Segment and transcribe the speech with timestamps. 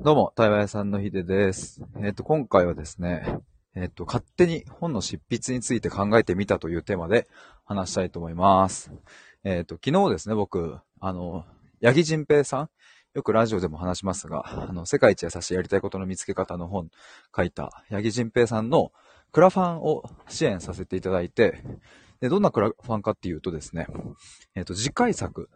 [0.00, 1.82] どうも、対話屋さんのひでです。
[2.00, 3.40] えっ、と、今回はですね、
[3.74, 7.26] えっ、と、勝手に本の執筆について考えてみたというテーマで
[7.64, 8.92] 話したいと思います。
[9.42, 11.44] えっ、と、昨日ですね、僕、あの、
[11.82, 12.70] 八木仁平さん、
[13.12, 16.90] よくラジオでも話しますが、あの、世界一優しいやりたいことの見つけ方の本
[17.36, 18.92] 書いた八木仁平さんの
[19.32, 21.64] クラファンを支援させていただいて、
[22.20, 23.88] で、どんなクラファンかっていうとですね、
[24.54, 25.50] えっ、と、次回作、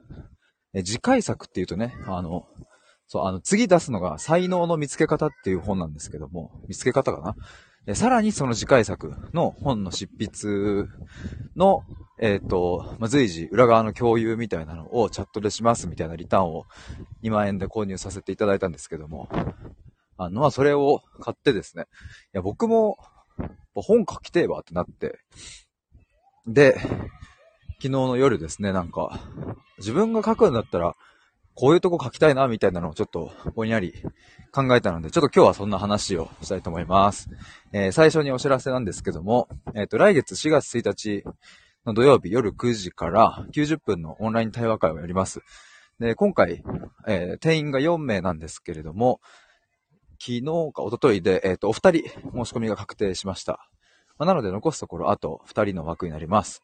[0.75, 2.49] え次回作っていうとね、あの、
[3.07, 7.37] そう、あの、次出すのが才能の見つけ方っていう本なんですけども、見つけ方かな？
[7.87, 10.89] でさらにその次回作の本の執筆
[11.57, 11.83] の、
[12.21, 16.67] えっ、ー、と、まあ、随時裏側の共有みたいなのをチャットでしますみたいなリターンを
[17.25, 19.29] 2万円で購入させていただいたんですけども、
[20.17, 21.87] あの、まあ、それを買ってですね、
[22.33, 22.99] いや、僕も
[23.75, 25.19] 本書きてえわってなって、
[26.47, 29.19] で、昨日の夜ですね、なんか、
[29.79, 30.95] 自分が書くんだったら、
[31.55, 33.95] こういうとこ書きたいな、みたいなのをちょっとぼんやり
[34.53, 37.29] 考えたので、ちょっと今日はそんな話をしたいと思います。
[37.73, 41.25] えー、最初にお知らせなんですけども、えっ、ー、と、来月4月1日
[41.85, 45.41] の土曜日夜9時から90分のオンライン対話会をやります。
[46.01, 46.63] で、今回、
[47.07, 49.21] えー、定員が4名なんですけれども、
[50.19, 52.11] 昨日か一昨日で、えっ、と、お二人申
[52.47, 53.69] し込みが確定しました。
[54.19, 56.63] まあ、なので残すところあと二人の枠になります。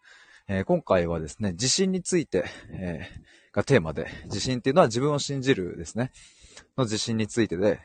[0.49, 6.13] え今回はですね、自信について、えーがテーマで、自信っていうのは自分を信じるですね、
[6.77, 7.81] の自信についてで、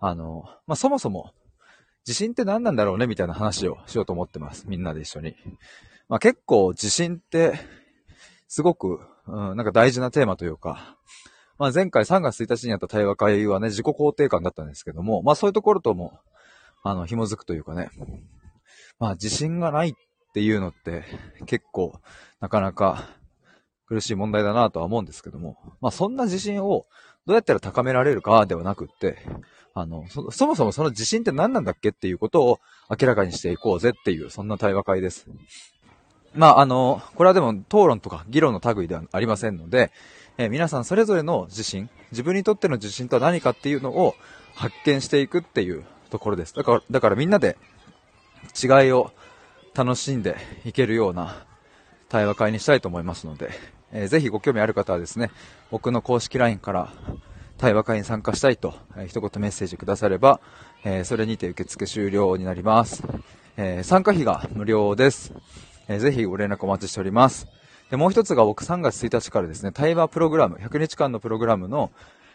[0.00, 1.32] あの、まあ、そもそも、
[2.06, 4.64] 自信って何なんだろうねみたいな話をしようと思ってます。
[4.68, 5.36] みんなで一緒に。
[6.08, 7.58] まあ、結構自信って、
[8.48, 10.96] すごく、うん、なんか大事なテーマというか、
[11.58, 16.18] まあ、前回3月1日にやった対話会はね、自己肯定感だったんですけども、まあそういうところとも、
[16.82, 17.90] あの、紐づくというかね、
[18.98, 19.92] まあ自信がないっ
[20.32, 21.04] っていうのって
[21.44, 21.94] 結構
[22.40, 23.04] なかなか
[23.86, 26.86] 苦しい問題だなとは思うんですけども、まあそんな自信を
[27.26, 29.18] どうやったら高められるかではなくって、
[29.74, 35.26] あの、そ、そもそもその自信って何なんだっけっていうことを明らかにしていこうぜっていう、そんな対話会です。
[36.34, 39.92] まあ、あの、これはでも討論とか議論の類ではありませんので、
[40.38, 44.14] え、皆さんそれぞれの自信、自分にとっての自信とは何かっていうのを
[44.54, 46.54] 発見していくっていうところです。
[46.54, 47.58] だから、だからみんなで
[48.62, 49.12] 違いを
[49.74, 51.46] 楽しんでいけるような
[52.10, 53.50] 対話会にしたいと思いますので、
[53.92, 55.30] えー、ぜひご興味ある方はですね、
[55.70, 56.92] 僕の公式 LINE から
[57.56, 60.40] 対話会に参加したいと、えー、一言メッセージくだされば、
[60.84, 63.02] えー、それにて受付終了になります。
[63.56, 65.32] え、参加費が無料です。
[65.88, 67.46] えー、ぜひご連絡お待ちしております。
[67.90, 71.90] で、もう一つが僕3月1日からですね、対話プログラム、100日間のプログラムの、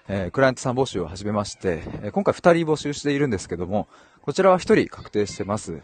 [0.08, 3.88] え、クライアントさん募集を始めまして、え、今回2人募集しているんですけども、
[4.22, 5.82] こちらは1人確定してます。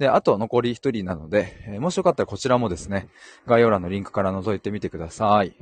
[0.00, 3.10] で、あと残り1人なので、え、もしよかったらこちらもですね、
[3.46, 5.54] 概要欄のリンクから覗いてみてください。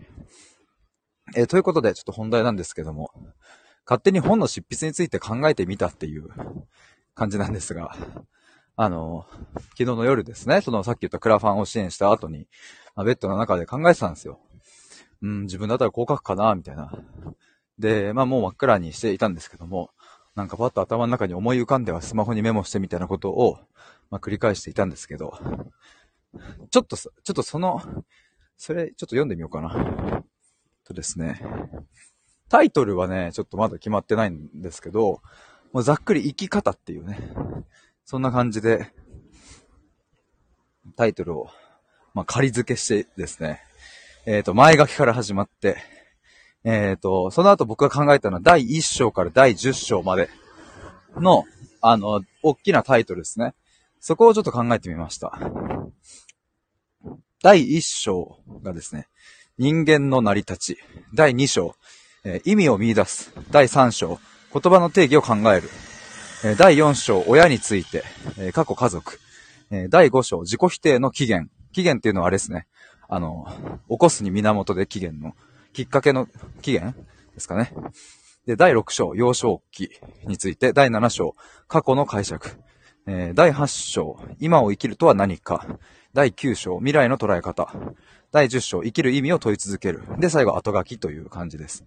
[1.34, 3.10] えー、ということで、ちょっと本題なんですけども、
[3.84, 6.28] 勝手に本の執筆について考えてみたっていう
[7.16, 7.97] 感じなんですが、
[8.77, 9.27] あの、
[9.71, 12.47] 昨日の夜ですね、そのさっき言ったクラファンを支援した後に、
[12.94, 14.38] まあ、ベッドの中で考えてたんですよ。
[15.21, 16.93] うん、自分だったらこう書くかな、みたいな。
[17.77, 19.91] で、まあもう真っ暗にしていたんですけども、
[20.38, 23.59] なんかパッと頭の中に思い浮かんではスマホにメモしてみたいなことを、
[24.11, 25.33] まあ、繰り返していたんですけど、
[26.71, 27.81] ちょっとちょっとその、
[28.57, 30.23] それ、ちょっと読んでみようかな。
[30.85, 31.41] とですね。
[32.49, 35.21] タイトルはね、ちょっとまだ決まってないんですけど、
[35.73, 37.19] もうざっくり生き方っていうね、
[38.05, 38.91] そんな感じで、
[40.97, 41.51] タイトルを、
[42.15, 43.61] まあ、仮付けしてですね、
[44.25, 45.77] えっ、ー、と、前書きから始まって、
[46.65, 50.31] えっ、ー、と、その後僕が考えたのは第1章から第10章まで
[51.17, 51.45] の、
[51.83, 53.55] あの、大きなタイトルですね。
[54.00, 55.38] そこをちょっと考えてみました。
[57.42, 59.09] 第1章がですね、
[59.59, 60.78] 人間の成り立ち。
[61.14, 61.75] 第2章、
[62.25, 63.32] えー、意味を見出す。
[63.50, 64.19] 第3章、
[64.53, 65.69] 言葉の定義を考える。
[66.44, 68.04] えー、第4章、親について。
[68.38, 69.19] えー、過去家族。
[69.70, 71.50] え、第5章、自己否定の起源。
[71.72, 72.66] 起源っていうのはあれですね。
[73.09, 73.47] あの、
[73.88, 75.34] 起こすに源で起源の、
[75.72, 76.26] きっかけの
[76.62, 76.98] 起源
[77.34, 77.72] ですかね。
[78.47, 79.91] で、第6章、幼少期
[80.24, 80.72] について。
[80.72, 81.36] 第7章、
[81.66, 82.59] 過去の解釈。
[83.06, 85.66] えー、第8章、今を生きるとは何か。
[86.15, 87.72] 第9章、未来の捉え方。
[88.33, 90.03] 第10章、生きる意味を問い続ける。
[90.18, 91.84] で、最後、後書きという感じです。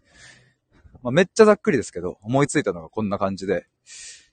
[1.04, 3.68] まあ、めっちゃざっくりですけど、思いついたのがこんな感じで、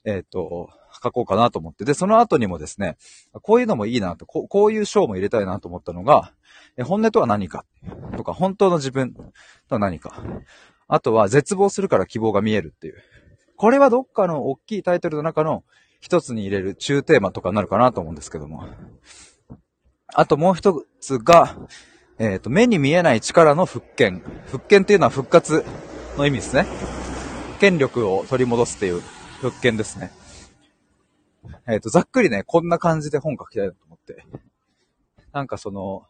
[0.04, 0.70] えっ、ー、と、
[1.02, 1.84] 書こうかなと思って。
[1.84, 2.96] で、その後にもですね、
[3.42, 6.32] こういうのもいいなと、ここういう章も入れたいなと思ったのが、
[6.76, 7.64] え本音とは何か
[8.16, 9.22] とか、本当の自分と
[9.70, 10.22] は何か。
[10.86, 13.02] あとは、絶望するから希望が見えるっていう。
[13.56, 15.64] これはどっかの大きいタイトルの中の
[16.00, 18.64] 一つに入れる中テーマとかになるかなと思うんですけども。
[20.14, 21.56] あともう一つが、
[22.18, 24.22] えっ、ー、と、目に見えない力の復権。
[24.46, 25.64] 復権っていうのは復活
[26.16, 26.66] の意味ですね。
[27.60, 29.02] 権力を取り戻すっていう
[29.42, 30.10] 物件ですね。
[31.66, 34.24] えっ、と、ざっくりね、こんな感じで本書きたいなと思って。
[35.32, 36.06] なんかその、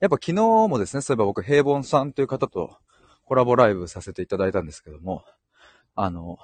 [0.00, 2.76] やっぱ昨日もですね、そういえば僕、平凡さんという方と
[3.24, 5.24] コラボライブさせていただいたんですけども、
[5.94, 6.38] あの、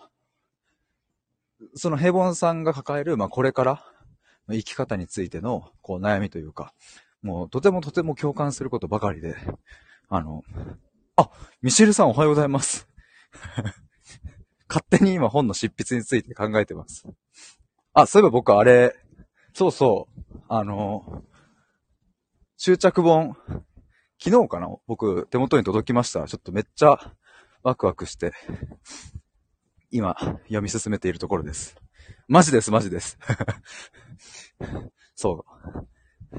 [1.74, 3.84] その平凡さんが抱える、まあこれから
[4.48, 6.74] の生き方についての、こう悩みというか、
[7.22, 9.36] もうとてもとても共感することばかりで、
[10.08, 10.42] あの、
[11.16, 11.30] あ、
[11.62, 12.88] ミシェルさんおはようございます。
[14.68, 17.06] 勝手に今本の執筆について考えてます。
[17.94, 18.96] あ、そういえば僕あれ、
[19.52, 21.22] そうそう、あの、
[22.56, 23.36] 執着本、
[24.18, 26.26] 昨日かな僕手元に届きました。
[26.26, 27.12] ちょっとめっちゃ
[27.62, 28.32] ワクワクして、
[29.94, 31.76] 今読み進めているところです。
[32.26, 33.18] マジです、マジです。
[35.14, 35.78] そう。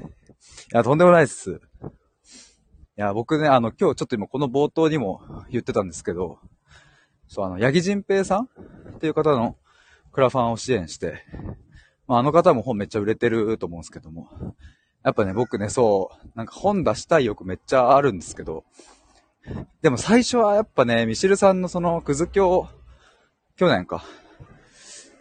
[0.72, 1.52] や、とんでもないです。
[1.52, 1.56] い
[2.96, 6.40] や、僕ね、あの、今日ちょっと今この冒頭にも言ってたんですけど、
[7.28, 8.48] そう、あの、八木仁平さん
[8.96, 9.56] っていう方の
[10.10, 11.22] クラファンを支援して、
[12.08, 14.56] まあ、あの方も本めっちゃ売れてると思うんですけども、
[15.04, 18.64] やっぱね、僕ね、そう、なんか本出したい欲めっちゃあるんですけど、
[19.80, 22.68] でも最初はやっぱね、ミシルさんのその、くず教、
[23.56, 24.02] 去年か、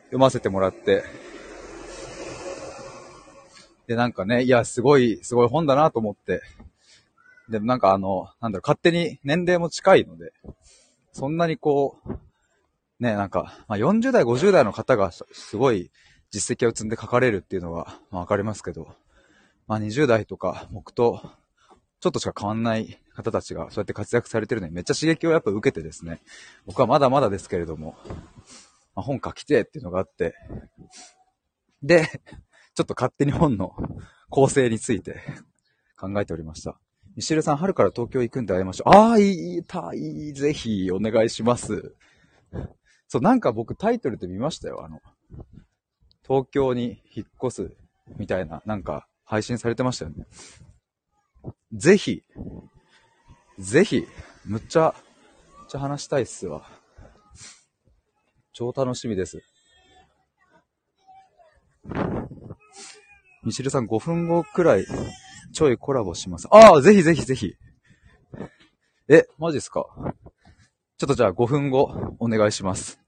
[0.06, 1.04] 読ませてもらって、
[3.86, 6.42] で、なんかね、いや、すごい、すごい本だなと思って、
[7.48, 10.34] でもなんかあの、なんだろう、勝手に年齢も近いので、
[11.12, 12.14] そんなにこう、
[13.00, 15.24] ね、なんか、まあ、40代、50代の方がす
[15.56, 15.92] ごい
[16.32, 18.96] 実績を積んで書かれるっていうのは、まあ、わかりますけど、
[19.68, 21.22] まあ、20代とか、僕と、
[22.00, 26.22] ちょっとしか変わんない方たちがそうやって活躍されてるのにめっちゃ刺激をやっぱ受けてですね、
[26.66, 27.96] 僕はまだまだですけれども、
[28.96, 30.36] まあ、本書きてっていうのがあって、
[31.82, 32.08] で、
[32.76, 33.76] ちょっと勝手に本の
[34.30, 35.22] 構成について
[35.98, 36.80] 考えておりました。
[37.16, 38.90] ミシルさん、春から東京行くんで会いましょう。
[38.90, 41.96] ああ、いい、たい、ぜひ、お願いします。
[43.08, 44.84] そう、なんか僕タイトルで見ましたよ。
[44.84, 45.00] あの、
[46.24, 47.76] 東京に引っ越す
[48.18, 50.26] みたいな、なんか配信されてましたよね。
[51.74, 52.24] ぜひ、
[53.60, 54.08] ぜひ、
[54.46, 54.96] むっちゃ、
[55.60, 56.70] むっちゃ話したいっすわ。
[58.52, 59.44] 超楽しみです。
[63.44, 64.86] ミシルさん5分後くらい
[65.54, 66.48] ちょいコラボします。
[66.52, 67.56] ああ、ぜひぜひぜひ。
[69.10, 69.86] え、マジっすか？
[70.98, 73.00] ちょっとじゃあ5分後お願いします。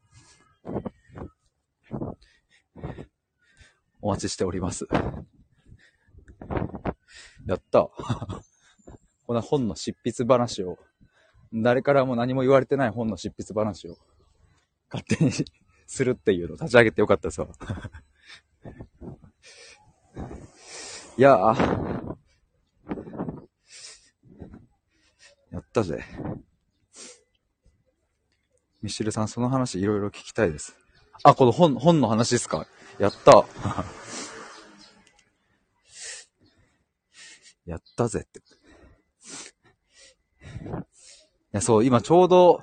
[4.01, 4.87] お待ちしております。
[7.47, 7.89] やった。
[9.27, 10.77] こんな本の執筆話を、
[11.53, 13.97] 誰からも何も言われてない本の執筆話を、
[14.91, 15.31] 勝手に
[15.87, 17.47] するっていうのを立ち上げてよかったですわ。
[21.17, 22.15] いやー、
[25.51, 26.03] やったぜ。
[28.81, 30.75] ミシルさん、その話いろいろ聞きたいです。
[31.23, 32.67] あ、この本、本の話ですか？
[32.99, 33.45] やった。
[37.65, 38.41] やったぜって。
[40.65, 40.71] い
[41.51, 42.61] や、そう、今ちょうど、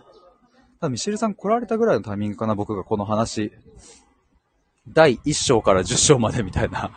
[0.81, 3.52] 多分ミシェルさん来られたぐらいのタイミングかな、僕がこの話。
[4.88, 6.90] 第1章から10章までみたいな。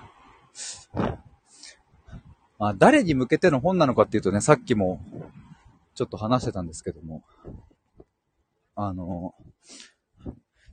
[2.57, 4.99] まあ、誰に向けての本なのかっていうとね、さっきも
[5.93, 7.23] ちょっと話してたんですけども、
[8.75, 9.35] あの、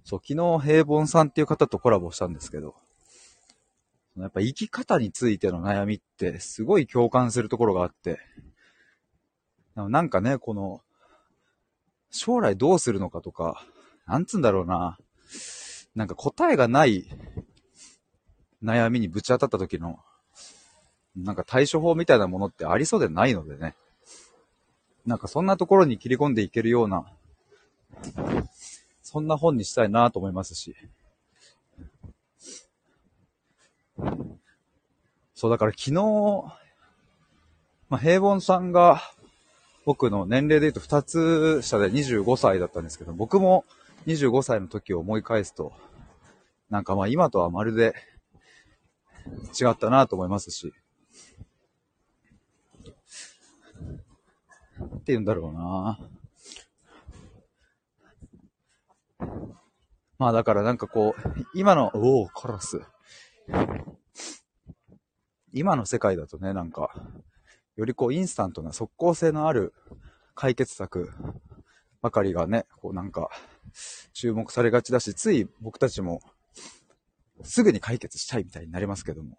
[0.04, 2.74] そう、昨日平凡さんっていう方とコラボしたんですけど、
[4.16, 8.18] やっぱ生き方についての悩みってすごい共感するところがあって、
[9.74, 10.82] なんかね、この、
[12.10, 13.64] 将来どうするのかとか、
[14.06, 14.98] なんつうんだろうな、
[15.94, 17.06] なんか答えがない
[18.62, 19.98] 悩みにぶち当たった時の、
[21.16, 23.74] なんか対処法みたいなものってありそうでないのでね。
[25.06, 27.06] なんかそんなところに切り込んでいけるような、
[29.02, 30.76] そんな本にしたいなと思いますし。
[35.34, 35.92] そう、だから昨日、
[37.88, 39.02] まあ、平凡さんが、
[39.84, 43.64] 僕の年齢で言うと2つ下で25歳だったんですけど、僕も
[44.06, 45.72] 25歳の時を思い返すと、
[46.70, 47.94] なんかまあ今とはまるで
[49.60, 50.72] 違ったなと思いますし、
[54.84, 55.98] って言うんだろうな
[60.18, 61.22] まあだからなんかこう、
[61.52, 62.80] 今の、おお、カラス。
[65.52, 66.94] 今の世界だとね、なんか、
[67.82, 69.74] よりこうインスタントな即効性のある
[70.34, 71.10] 解決策
[72.00, 73.28] ばかりがね、こうなんか
[74.12, 76.20] 注目されがちだし、つい僕たちも
[77.42, 79.36] すぐに解決したいみたいになりますけども、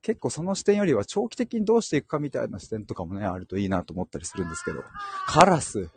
[0.00, 4.84] 結構その視点よりは長期的にどうしていくかみたいな視点とかもね、あるといいなと思ったりするんですけど、
[5.26, 5.90] カラス。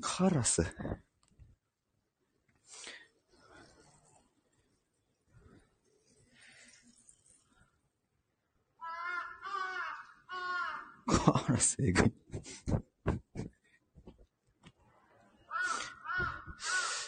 [0.00, 0.62] カラス。
[11.06, 12.12] カラスえぐい。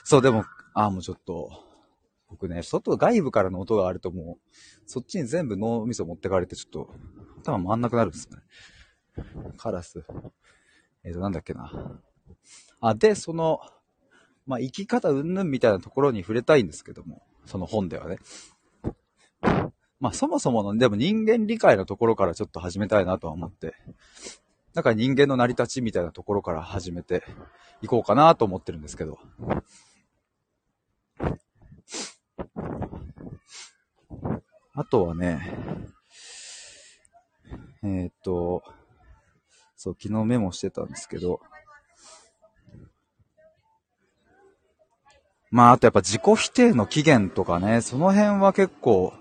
[0.04, 1.50] そう、でも、ああ、もうちょっと、
[2.28, 4.50] 僕ね、外、外部からの音があるともう、
[4.86, 6.94] そっちに全部脳みそ持ってかれて、ちょっと、
[7.42, 8.42] 頭回んなくなるんですよね。
[9.56, 10.04] カラス。
[11.04, 12.00] えっ、と、なんだっけな。
[12.80, 13.60] あ、で、その、
[14.46, 18.18] まあ、生き方うんぬんみたいなところに触れたいんですけども、その本ではね。
[20.00, 23.74] まあ、そもそもの、でも人間理解のところからちょっと始めたいなとは思って。
[24.74, 27.22] だか人間の成り立ちみたいなところから始めて
[27.80, 29.18] いこうかなと思ってるんですけど。
[34.76, 35.56] あとはね、
[37.84, 38.64] えーっと、
[39.76, 41.40] そう、昨日メモしてたんですけど、
[45.50, 49.12] まあ、あとやっぱ自己否定の起源とかね、その辺は結構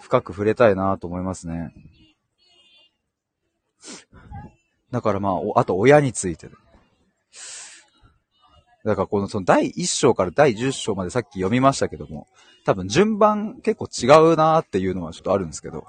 [0.00, 1.72] 深く触れたいなと思いますね。
[4.90, 6.48] だからまあ、あと親について。
[8.84, 12.28] だからこのその第1章から第10章までさっき読みましたけども、
[12.64, 15.84] 多分順番結構違うなっていうのはちょっとあるんですけど、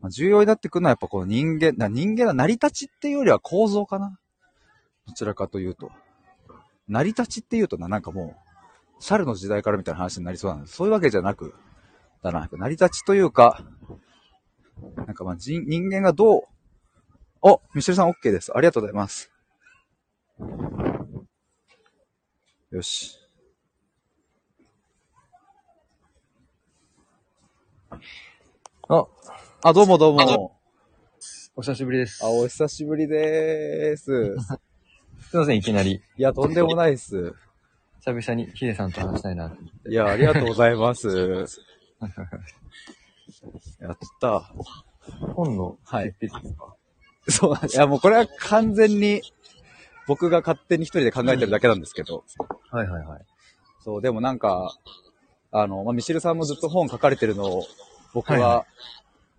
[0.00, 4.18] まあ重要になってくるのはやっぱこの人間、な人間の成り立ちっていうよりは構造かな。
[5.06, 5.90] どちらかというと。
[6.88, 10.76] 成り立ちっていうとな、なんかもう、猿の時代からみたいな話になりそうなんです。
[10.76, 11.54] そういうわけじゃなく、
[12.22, 13.64] だな、成り立ちというか、
[14.96, 16.42] なんかまあ人人間がどう、
[17.42, 18.52] お、ミシェルさん OK です。
[18.56, 19.30] ありがとうございます。
[22.70, 23.18] よし。
[28.88, 29.06] あ、
[29.62, 30.56] あ、どうもどうも。
[31.56, 32.24] お久しぶりです。
[32.24, 34.36] あ、お久しぶりでーす。
[35.30, 36.02] すいません、いきなり。
[36.16, 37.34] いや、とんでもないっす。
[38.00, 39.56] 久々にヒデさんと話したいな。
[39.88, 41.46] いや、ありがとうございます。
[43.80, 44.52] やった。
[45.34, 46.74] 本のはい執筆ですか？
[47.28, 49.22] そうなんいや、もうこれは完全に、
[50.06, 52.24] 僕が勝手に一人で考えてるだけなんですけど。
[52.70, 53.24] はいはいはい。
[53.82, 54.76] そう、でもなんか、
[55.50, 57.64] あの、まあ、ミシルさんもずっと本書かれてるのを、
[58.14, 58.66] 僕はいはは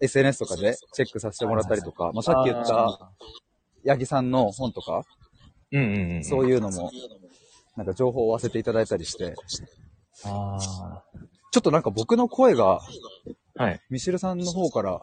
[0.02, 3.12] SNS とかでチェックさせてもらったりとか、まあ、さっき言った、あ
[3.86, 5.78] 八木さんの本とか、ー。
[5.78, 6.24] うんうんうん。
[6.24, 6.92] そういうのも、
[7.78, 9.36] なんか情報を追わせていただいたりして、
[10.26, 10.58] あ
[11.52, 12.82] ちょっとなんか僕の声が、
[13.58, 13.64] あ。
[13.64, 13.82] はい。
[13.90, 15.02] ミシルさんの方から、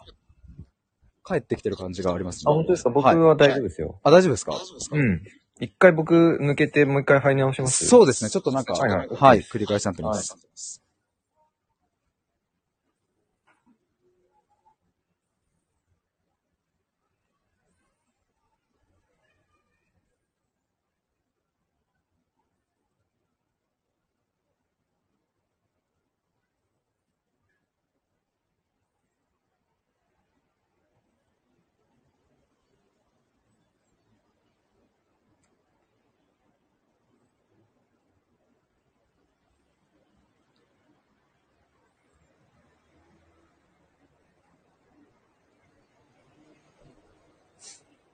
[1.26, 2.90] 帰ってきてる感じがありますあ、本当ですか？
[2.90, 3.98] 僕はいは大丈夫ですよ。
[4.04, 4.52] あ、大丈夫ですか？
[4.92, 5.22] うん。
[5.58, 8.30] 一回僕抜けてもう一回入り直しますそうですね。
[8.30, 10.82] ちょっとなんか、はいはいはい、繰り返しになってます。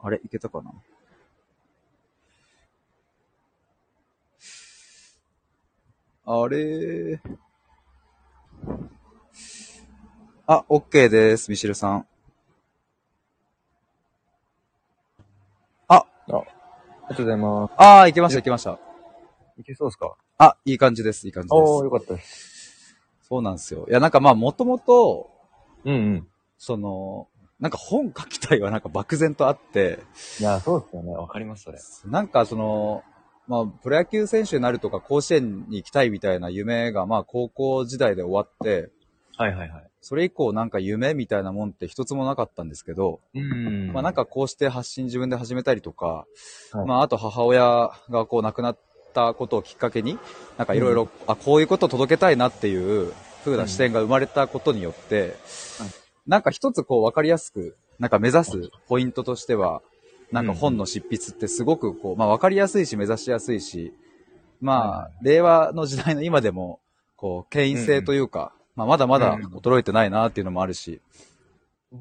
[0.03, 0.73] あれいけたかな？
[6.27, 7.21] あれ
[10.47, 12.07] あ、OK です、ミシルさん。
[15.89, 17.75] ありがとうございます。
[17.77, 18.79] あー、いけました、いけました。
[19.59, 20.15] いけそうですか？
[20.39, 21.55] あ、いい感じです、いい感じです。
[21.55, 22.97] おー、よかったです。
[23.23, 23.87] そうなんですよ。
[23.89, 25.29] いや、なんかまあ、もともと、
[25.85, 26.29] うんうん。
[26.57, 27.27] その、
[27.61, 30.01] なんか本書きたいはなんか漠然とあって、
[30.41, 31.13] いや、そうですよね。
[31.13, 31.79] わかります、それ。
[32.11, 33.03] なんかその、
[33.47, 38.91] まあ、プロ野球選手になるとか甲子園に行きたいみたいな夢がまあ高校時代で終わって、
[39.37, 39.91] はいはいはい。
[40.01, 46.27] それ以降なんか夢みたいなもんって一つもなかったんですけど、うんまあなんかこうして発信自分で始めたりとか、
[46.73, 48.79] はいまああと母親がこう亡くなっ
[49.13, 50.19] たことをきっかけに、
[50.57, 53.13] なんかいろいろ、あ、こういうことを届けたいなっていう
[53.45, 55.35] 風な視点が生まれたことによって、
[56.27, 59.83] なんか一つこう分かりやすく、なんか目指すポイントとしては、
[60.33, 63.93] なんか本の執筆ってすごくこう、まあ分かりやすいし目指しやすいし、
[64.61, 66.81] まあ、令和の時代の今でも、
[67.17, 71.01] こう、権威性というか、まあまだまだ衰えてないなっていうのもあるし、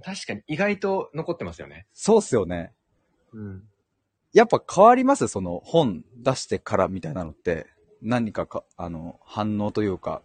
[0.04, 1.88] 確かに意外と残ってますよね。
[1.94, 2.74] そうっすよね。
[3.34, 3.64] うん。
[4.34, 5.28] やっぱ変わります？
[5.28, 7.68] その本出してからみたいなのって。
[8.02, 10.22] 何かか、あの、反応というか。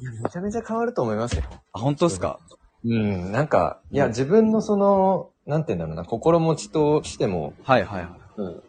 [0.00, 1.42] いや、めちゃめちゃ変わると思いますよ。
[1.72, 2.38] あ、本当ですか？
[2.50, 8.10] うん、なんか、いや、うん自分のその、なんて言うんだろうな、心持ちとしても、はいはいはい。
[8.36, 8.62] うん。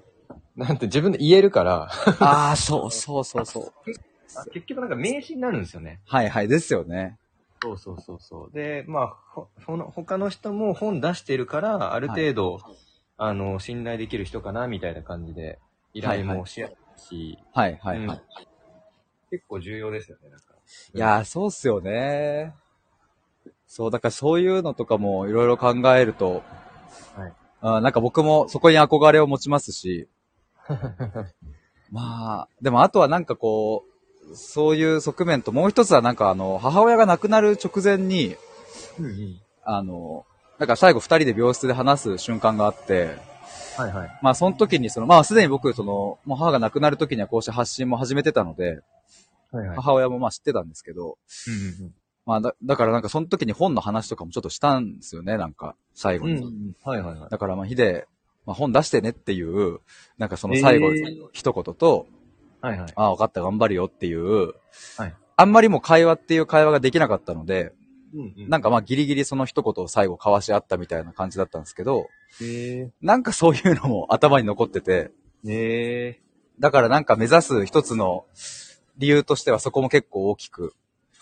[0.55, 4.51] なんて自分で言えるから、ああ、そうそうそうそう。
[4.51, 6.01] 結局なんか名詞になるんですよね。
[6.07, 7.17] はいはい、ですよね。
[7.61, 8.55] そうそうそうそう。
[8.55, 12.59] で、まあ、ほその他の人も本出してるから、ある程度、
[13.17, 15.59] あの、信頼できる人かな、みたいな感じで、
[15.93, 18.07] 依頼もしやすいし、はいはいはい。
[18.07, 18.21] うん
[19.29, 20.45] 結構重要ですよね、なんか。
[20.93, 22.53] いやー、そうっすよね。
[23.67, 26.43] そう、だからそういうのとかもいろいろ考えると、
[27.15, 30.07] はいあーなんか僕もそこに憧れを持ちますし、
[31.91, 33.83] まあ、でもあとはなんかこ
[34.31, 38.35] う、そういう側面ともう一つはなんかあの、母親が亡くなる直前に、
[38.99, 39.41] うんうん。
[39.63, 40.25] あの、
[40.59, 43.17] なんか最後二人で病室で話す瞬間があって、
[43.77, 44.19] はいはい。
[44.21, 48.81] まあその時にその、まあすでに僕その、もう母が亡くなる時にはこうして発信も始めてたので、
[49.51, 49.75] はいはい。
[49.77, 51.93] 母親もまあ知ってたんですけど、うんうん
[52.27, 56.35] まあだ、だからなんかその時に本の話とかもちょっとしたんですよね、なんか、最後うん。
[56.35, 56.41] に。
[56.41, 56.75] うんうん。
[56.83, 57.29] はいはいはい。
[57.29, 58.05] だからまあ、ヒデ、
[58.45, 59.79] まあ本出してねっていう、
[60.17, 62.05] なんかその最後、えー一言と、
[62.59, 62.91] はいはい。
[62.95, 64.53] ああ、分かった、頑張るよっていう、
[64.97, 67.71] はいあんまりもう会話っていう会話ができなかったので、
[68.13, 72.09] うんうんなんかまあギリギリその一言を最後交わし合ったみたいな感じだったんですけど、
[72.41, 75.11] へなんかそういうのも頭に残ってて、
[75.45, 75.51] え。
[75.51, 76.21] へえ。
[76.59, 78.25] だからなんか目指す一つの
[78.97, 80.73] 理由としてはそこも結構大きく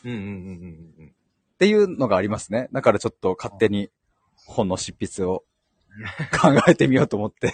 [0.09, 1.07] うんうんうんうん
[1.55, 2.67] っていうのがありますね。
[2.73, 3.89] だからちょっと勝手に
[4.45, 5.43] 本の執筆を
[6.41, 7.53] 考えてみようと思って。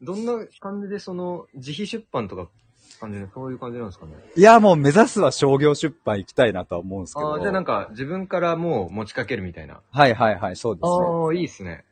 [0.00, 0.06] うん。
[0.06, 2.48] どんな感じでその、自費出版とか
[2.98, 4.12] 感じで、そういう感じなんですかね？
[4.36, 7.34] いや、もう目指すは商業出版行きたいなとは思うんですけど。
[7.34, 9.80] ああ、じゃあなんか自分からもう持ちかけるみたいな。
[9.90, 10.90] はいはいはい、そうですね。
[10.90, 11.84] ああ、いいっすね。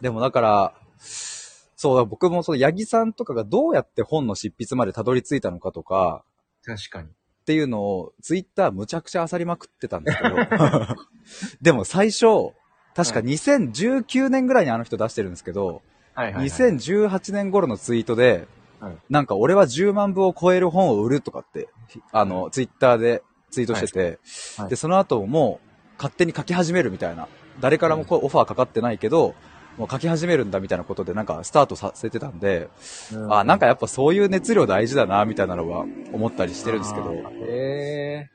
[0.00, 6.24] でもだから、そうだ、僕もその八木さんとかがどうやって本の執筆までたどり着いたのかとか、
[6.64, 7.08] 確かに。
[7.48, 10.36] っていうのを、ツイッターむちゃくちゃ漁りまくってたんですけど。
[11.62, 12.52] でも最初、
[12.94, 15.80] 確かは2019年ぐらいにあの人出してるんですけど、
[16.12, 16.46] はいはい、はい。
[16.46, 18.46] 2018年頃のツイートで、
[18.80, 18.96] はい。
[19.08, 21.70] なんか俺は10万部を超える本を売るとかって、
[22.12, 24.18] あの、ツイッターでツイートしてて、はい。
[24.58, 24.68] はい。
[24.68, 27.28] で、その後もう勝手に書き始めるみたいな、
[27.60, 29.34] 誰からもこうオファーかかってないけど、
[29.78, 32.68] もう書き始めるんだみたいなことでなんかスタートさせてたんで、
[33.12, 37.12] うんあ、なんかやっぱそういう熱量大事だな、みたいなのは思ったりしてるんですけど、
[37.46, 38.30] へえ。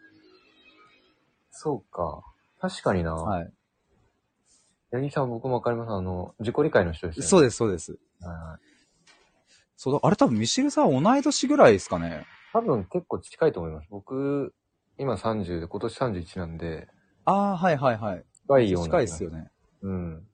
[1.52, 2.24] そうか。
[2.60, 3.14] 確かにな。
[3.14, 3.54] はい。
[4.92, 5.92] 八木さん僕もわかります。
[5.92, 7.26] あの、自己理解の人ですよね。
[7.26, 7.86] でそうです、そうです。
[7.86, 8.26] す。
[8.26, 8.60] はいはい。
[9.76, 12.26] そうだ、あれ多分ミシルさん同い年ぐらいですかね。
[12.54, 13.88] 多分結構近いと思います。
[13.90, 14.54] 僕、
[14.98, 16.88] 今30で、今年31なんで、
[17.26, 18.26] ああ、はいはいはい。
[18.48, 18.88] 近いような。
[18.88, 19.50] 近いですよね。
[19.82, 20.28] うん。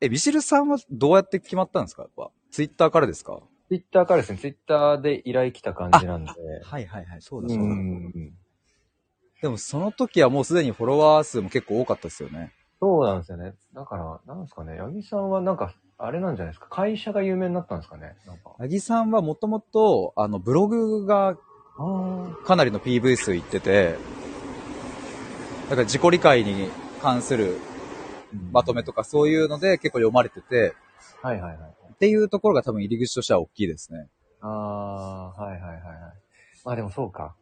[0.00, 2.02] え、ミシルさんはどうやって決まったんですか？
[2.02, 2.30] やっぱ。
[2.50, 3.40] ツイッターからですか？
[3.68, 6.32] ツイッターからですね、ツイッターで依頼来た感じなんで。
[6.64, 7.54] はいはいはい、そううんう
[8.18, 8.32] ん。
[9.42, 12.52] でもその時はもうすでにフォロワー数も結構多かったですよね。
[12.80, 13.54] そうなんですよね。
[13.74, 18.16] だから、なんですかね、八木さんはなんか、あれなんじゃないですか、会社が有名になったんですかね？
[18.26, 18.54] なんか。
[18.58, 21.36] 八木さんはもともと、あの、ブログが
[21.78, 23.96] あかなりの PV 数いってて、
[25.68, 26.70] だから自己理解に
[27.02, 27.58] 関する
[28.52, 30.74] まとめとかそういうので結構読まれてて、
[31.22, 31.70] はいはいはい。
[31.92, 34.08] っていうところが多分入り口としては大きいですね。
[34.40, 35.82] ああ、はいはいはいはい。
[36.64, 37.34] まあでもそうか。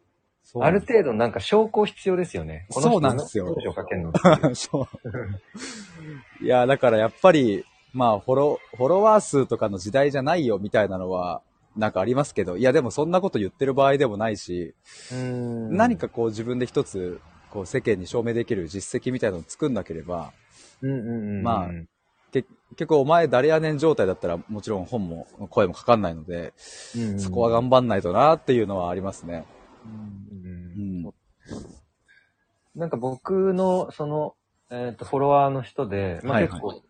[0.43, 2.65] そうある程度なんか証拠必要ですよね。
[2.69, 4.11] この人そうなんですよ文章書けんの。
[4.55, 4.87] そ
[6.41, 6.43] う。
[6.43, 11.41] いや、だからやっぱり、まあ、フォロ、フォロワー数とかの時代じゃないよみたいなのは、
[11.75, 14.73] なんかありますけど、いやでもそんなこと言ってる場合でもないし、
[15.11, 17.21] うん何かこう自分で一つ、
[17.51, 20.33] こう世間に証明できる実績みたいなのを作んなければ、
[20.81, 21.43] うんうんうん。
[21.43, 21.69] まあ
[22.31, 26.53] 結局お前誰やねん状態だったらもちろん本も声もかかんないので、
[26.95, 29.45] うんうんそこは頑張んないとなっていうのはありますね。
[29.85, 31.13] うんうんうん。
[32.75, 34.35] なんか僕の、その、
[34.71, 36.83] えっ、と、フォロワーの人で、まあはいはい結構、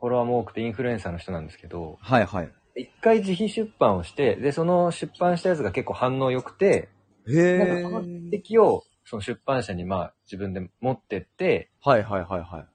[0.00, 2.52] フォロワーも多くてインフルエンサーの人なんですけど、はいはい。
[2.74, 6.88] 一回自費出版をして、で、その出版したやつが結構反応良くて、
[7.28, 8.30] へなんかそのー。
[8.30, 12.66] 敵を、その出版社にまあ自分で持ってって、はいはいはいはい。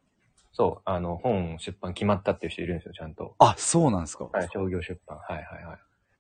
[0.56, 3.36] そう、あの、本出版決まったっていう人いるんですよ、ちゃんと。
[3.40, 4.30] あ、そうなんですか。
[4.32, 5.18] はい、商業出版。
[5.18, 5.80] はいはいはい。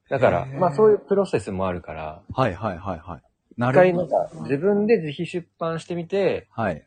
[0.10, 3.22] だからまあそういうプロセスもあるから、はいはいはいはい。
[3.58, 4.18] な一回るほど。
[4.20, 6.86] なんか自分で自費出版してみて、はい。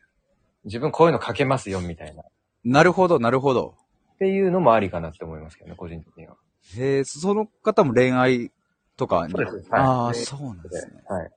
[0.65, 2.21] 自分こういうの書けますよ、みたいな。
[2.21, 2.25] っ
[2.63, 3.75] なるほど、なるほど。
[4.19, 6.35] ていうのもありかなって思いますけどね、個人的には。
[6.77, 8.51] へえ、その方も恋愛
[8.95, 9.33] とかに。
[9.33, 11.01] そうですはいああ、でそうなんですね。
[11.07, 11.31] はい。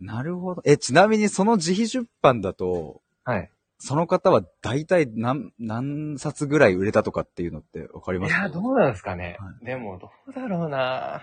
[0.00, 0.62] なるほど。
[0.66, 3.50] え、ちなみにその自費出版だと、はい。
[3.82, 9.38] その方は大体何、何冊ぐらい売れたとかっていうのってわかりますいや、どうなんですかね。
[9.40, 11.22] はでも、どうだろうな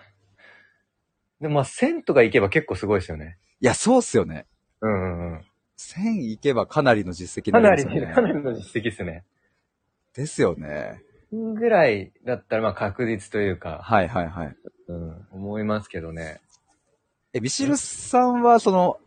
[1.40, 3.38] でも、まあ、1000とかいけば結構すごいですよね。
[3.62, 4.48] いや、そうっすよね。
[4.82, 5.46] うんうんうん。
[5.78, 8.16] 1000いけばかなりの実績にかなり、なりますよね。
[8.16, 9.24] かなりの実績ですね。
[10.16, 11.00] ですよね。
[11.32, 14.56] 分ぐらいだったら、まあ確実というか、はいはいはい。
[14.88, 16.42] うん、思いますけどね。
[17.34, 18.98] え、ミシルさんは、その、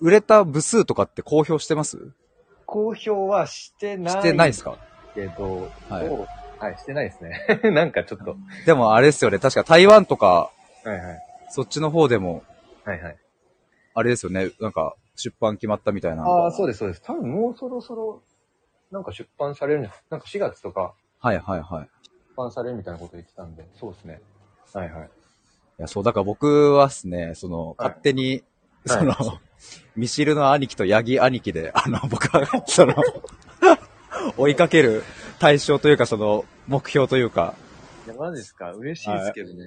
[0.00, 2.12] 売れた部数とかって公表してます？
[2.66, 4.14] 公表はしてない。
[4.14, 4.76] してないですか？
[5.14, 6.08] けど、はい
[6.58, 7.46] はい、してないですね。
[7.70, 8.36] なんかちょっと。
[8.66, 9.38] でもあれですよね。
[9.38, 10.50] 確か台湾とか、
[10.84, 11.20] はいはい。
[11.50, 12.42] そっちの方でも、
[12.84, 13.16] はいはい。
[13.94, 14.50] あれですよね。
[14.60, 16.24] なんか、出版決まったみたいな。
[16.24, 17.02] ああ、そうですそうです。
[17.02, 18.22] 多分もうそろそろ、
[18.90, 21.84] なんか出版されるんじゃなんか4月とかはいはいはい。
[21.84, 21.88] い
[22.30, 24.20] 出版されるみたいなこと言ってたんで、そうですね。
[24.72, 25.10] はいはい。
[25.78, 28.42] や、そう、だから僕はですね、その、はい勝手に、
[28.86, 29.14] はいその、
[29.96, 32.94] ミシルの兄貴とヤギ兄貴で、あの、僕は、その、
[34.36, 35.04] 追いかける
[35.38, 37.54] 対象というか、その、目標というか、
[38.06, 38.72] いや、マジですか？
[38.72, 39.64] 嬉しいですけどね。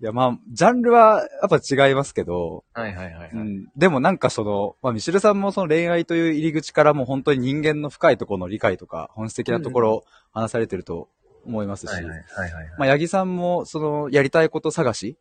[0.00, 0.04] い。
[0.04, 3.30] や、まあ、ジャンルはやっぱ違いますけど、はいはいはいはい。
[3.32, 11.08] うん、でもなんかその、まあ、ミシルさんもその恋愛という入り口からもう本当に人間の深いところの理解とか、本質的なところを話されてると
[11.44, 12.64] 思いますし、はいはいはいはい。
[12.78, 15.16] まあ、ヤギさんもその、やりたいこと探し、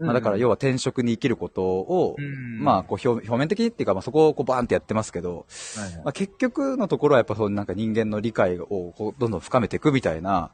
[0.00, 10.50] まあ、だから要は、は転職に生きることを、うんまあ、こう表、表面的にっていうか、まあ、そこをこうバーンってやってますけど、はいはいまあ、結局のところはやっぱそうなんか人間の理解をこうどんどん深めていくみたいな。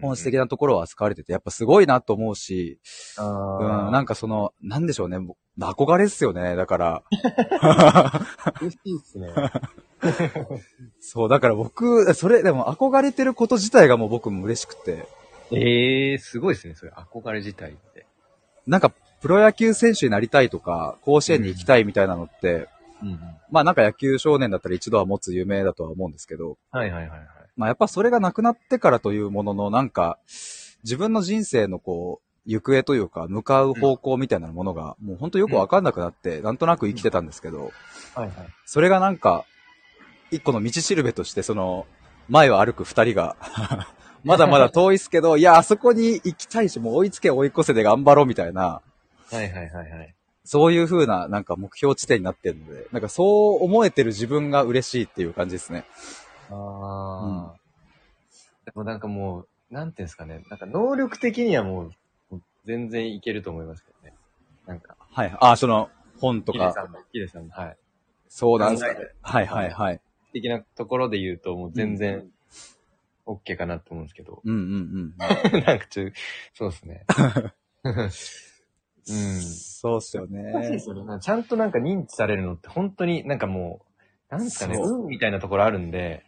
[0.00, 2.78] 本質的なところを扱われてて、やっぱすごいなと思うし、
[3.16, 5.18] あうん、あ、なんかその、なんでしょうね、
[5.58, 7.02] 憧れっすよね、だから。
[8.60, 9.28] 嬉しいっすね。
[11.00, 15.08] そう、だから僕、それ、でも憧れてること自体がもう僕も嬉しくて、
[15.52, 16.92] ええー、すごいですね、それ。
[16.92, 17.76] 憧れ自体。
[18.66, 22.68] なんか、プロ野球選手になりたいとか、甲子園に行きたいみたいなのって、
[23.02, 23.20] うんうん。
[23.50, 27.20] まあなんか野球少年だったら一度は持つ夢だとは思うんですけど、はいはいはいはい。
[27.56, 30.18] まあやっぱそれがなくなってからというものの、なんか、
[30.84, 37.72] 自分の人生のこう、行方というか、向かう方向みたいなものが、もう本当よくわかんなくなって、なんとなく生きてたんですけど、
[38.14, 38.32] はいはい。
[38.64, 39.44] それがなんか、
[40.30, 41.86] 一個の道しるべとして、その、
[42.28, 43.36] 前を歩く二人が、
[44.26, 48.82] まだまだ遠いっすけど、いや、あそこに行きたいし、もう追いつけ追い越せで頑張ろうみたいな、は
[49.32, 50.14] いはいはいはい。
[50.44, 55.84] そういう風な、なんか目標地点になってるので、なんかそう思えてる自分が嬉しいっていう感じですね。
[56.50, 57.54] ああ、
[58.64, 60.42] でもなんかもう、なんていうんですかね。
[60.50, 61.90] なんか能力的にはも
[62.32, 64.14] う、全然いけると思いますけどね。
[64.66, 65.36] なんか、はい。
[65.40, 67.76] あ、その、本とか、ヒデさんの、ヒデさんの、はい。
[68.28, 69.14] そうなんですか考えて。
[69.22, 70.00] はいはいはい。
[70.32, 72.28] 的なところで言うと、もう全然、
[73.26, 74.40] OK かなと思うんですけど。
[74.44, 75.14] うんうん
[75.52, 75.62] うん。
[75.64, 76.10] なんかちょ、
[76.54, 77.04] そうですね。
[77.84, 79.40] うん。
[79.40, 80.78] そうっすよ難しいでね。
[80.80, 81.20] すよね。
[81.20, 83.84] ちゃんとなんか認知されるのって本当になんかも
[84.30, 86.24] う、なんですかね、運みたいなところあるんで、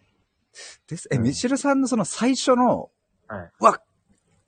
[0.86, 1.08] です。
[1.10, 2.90] え、ミシルさんのその最初の、
[3.26, 3.50] はい。
[3.60, 3.82] わ、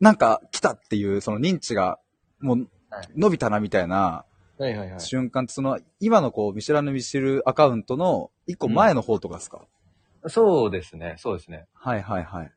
[0.00, 1.98] なんか来たっていう、その認知が、
[2.40, 4.24] もうはい、伸びたなみたいな。
[4.98, 9.66] 瞬間って、その、今のこう、ミシュランのミシルアカウントの一個前の方とかですか、
[10.26, 11.66] そうですね、そうですね。
[11.74, 12.52] はいはいはい。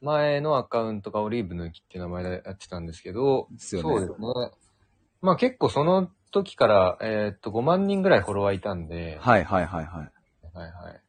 [0.00, 3.88] 前のアカウントがオリーブ抜きっていう名前でやってたんですけど、ですよね。
[3.88, 4.16] そうですね。
[5.20, 10.56] まあ結構その時から、えーっと、5万人ぐらいフォロワーいたんで、はいはいはいはい。
[10.56, 11.00] はいはい。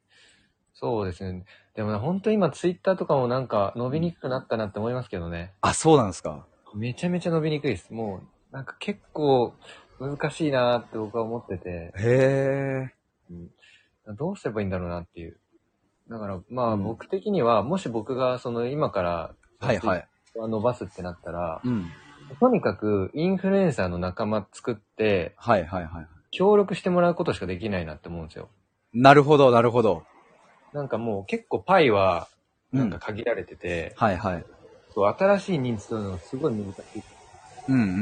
[0.74, 1.46] そうですね。
[1.76, 5.54] でもね、本当今ツイッターとかもなんか伸びにくくなったなって思いますけどね。
[5.62, 6.46] あ、そうなんですか。
[6.74, 7.94] めちゃめちゃ伸びにくいです。
[7.94, 9.54] もう、なんか結構
[10.00, 12.94] 難しいなって僕は思ってて、へえ。
[13.30, 15.38] うん、どうすればいいんだろうなっていう。
[16.10, 20.08] だから、まあうん僕的には、もし僕がその今から、はいはい。
[20.36, 21.90] 伸ばすってなったら、うん。
[22.40, 26.08] とにかくインフルエンサーの仲間作って、はいはいはい。
[26.32, 28.50] 協力してもらうことしかできないなって思うんですよ。
[28.94, 30.04] なるほどなるほど。
[30.74, 32.28] なんかもう結構パイは、
[32.72, 34.46] うんなんか限られてて、はいはい。
[34.94, 37.04] そう新しい認知するのがすごい難しい。
[37.68, 37.96] うんうんうんう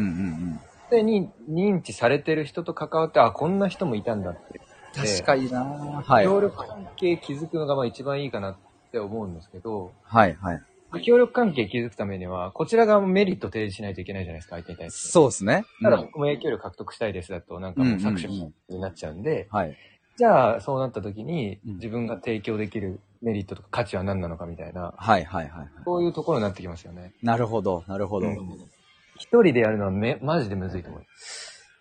[0.55, 0.59] ん。
[0.89, 4.59] すでに認知されてる人と関わって、あ、こんな人もいたんだって。
[4.97, 5.63] 確かにな
[6.05, 6.25] はい。
[6.25, 8.57] 協力関係築くのがまあ一番いいかなっ
[8.91, 10.61] て思うんですけど、はいはい。
[11.03, 15.09] 協力関係築くためには、こちら側もメリット提示しないといけないじゃないですか、相手に対して。
[15.09, 15.65] そうですね。
[15.81, 18.27] ただうん僕も影響力獲得したいですだと、なんかもう搾取
[18.69, 19.77] になっちゃうんで、はい。
[20.17, 25.67] じゃあそうなった時にうん自分が提供できるメリットとか価値は何なのかみたいな、はいはいはい。
[25.85, 27.13] そういうところになってきますよね。
[27.21, 28.27] なるほど、なるほど。
[29.19, 31.01] 一人でやるのはめ、マジでむずいと思う。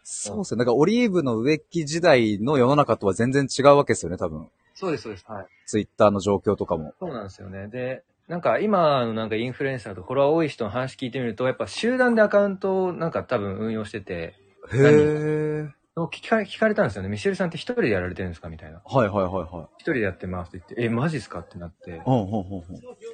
[0.09, 0.61] そうですね。
[0.61, 4.47] だからオリーブの植木時代の世の中とは全然違うわけですよね、多分。
[4.73, 5.27] そうです、そうです。
[5.27, 5.47] はい。
[5.67, 6.95] ツイッターの状況とかも。
[7.01, 7.67] そうなんですよね。
[7.67, 14.37] で、なんか今のなんかインフルエンサーとフォロワー多い人の話聞いてみると、やっぱ集団でアカウントをなんか多分運用してて、
[14.73, 15.69] へえ。
[15.97, 17.09] 聞か聞かれたんですよね。
[17.09, 18.83] ミシェルさんって一人でやられてるんですかみたいな。
[18.85, 19.67] はいはいはいはい。
[19.79, 22.63] 一人でやってますって言って、え、マジっすかってなって、うんうんうんうん。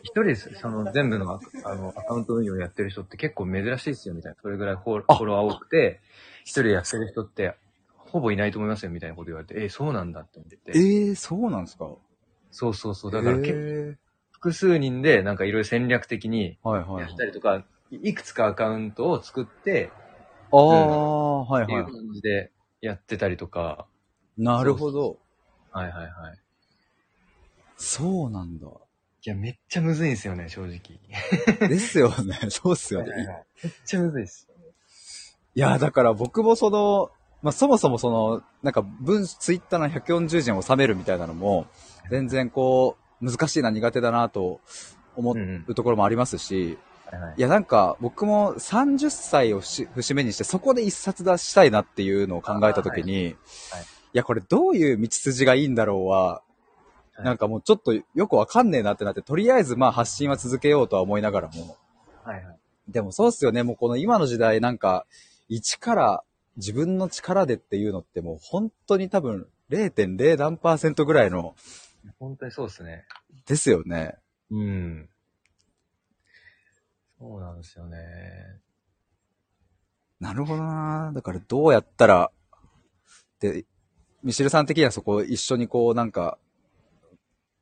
[0.03, 4.37] 一人です、その全部のあのアカウント運用やってる人って結構珍しいですよみたいな。
[4.43, 6.01] それぐらいフォロワー多くて、
[6.45, 7.57] 一人でやってる人って
[7.97, 10.59] ほぼいないと思いますよみたいなこと言われて、え、そうなんだって思って。
[10.75, 11.89] ええー、そうなんですか？
[12.51, 13.11] そうそうそう。
[13.11, 13.99] だから結構へ
[14.31, 17.03] 複数人でなんかいろいろ戦略的にはいはい。
[17.03, 19.91] やったりとか、いくつかアカウントを作って、
[20.51, 21.93] ああ、はいっていうはい。
[21.93, 23.87] 感じでやってたりとか、
[24.37, 25.19] なるほど。
[25.71, 26.39] はいはいはい。
[27.77, 28.67] そうなんだ。
[28.67, 28.71] い
[29.29, 31.69] や、めっちゃむずいんですよね、正直。
[31.69, 32.39] ですよね。
[32.51, 33.09] そうっすよね。
[33.63, 34.49] めっちゃむずいです。
[35.55, 37.11] いや、だから僕もその、
[37.43, 41.67] まあ、そもそもその、なんか文、ツイッターの140字に収めるみたいなのも、
[42.11, 44.61] 全然こう、難しいな、苦手だなと
[45.17, 47.35] 思うんうところもありますし、はいはい。
[47.37, 53.37] いや、なんか、僕も30歳をし節目にして、そこで一冊出したいなっていうのを考えたときに、いはい
[54.13, 56.43] や、これどういう道筋がいいんだろうは、
[57.15, 57.25] はい。
[57.25, 61.77] なんかもうちょっとよくわかんねえなってなって、とりあえずまあ発信は続けようとは思いながらも、
[62.25, 62.59] はいはい。
[62.89, 65.07] でもそうっすよね、もうこの今の時代なんか、
[65.55, 66.23] 一から
[66.57, 71.55] 自分の力でっていうのってもう本当に多分0.0何パーセントぐらいの、
[72.19, 73.05] 本当にそうですね。
[73.47, 74.17] ですよね。
[74.51, 75.09] うん。
[77.19, 77.99] そうなんですよね。
[80.21, 82.31] なるほどなだからどうやったら、
[83.41, 83.67] で、
[84.23, 86.39] ミシェルさん的にはそこを一緒にこうなんか、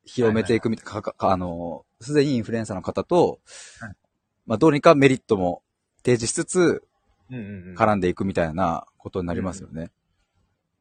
[0.04, 3.40] 広めていくみたいな、かかあの、すでにインフルエンサーの方と、
[3.80, 3.94] はい
[4.46, 5.62] まあどうにかメリットも
[6.04, 6.84] 提示しつつ。
[7.30, 9.90] 絡んでいくみたいなことになりますよね。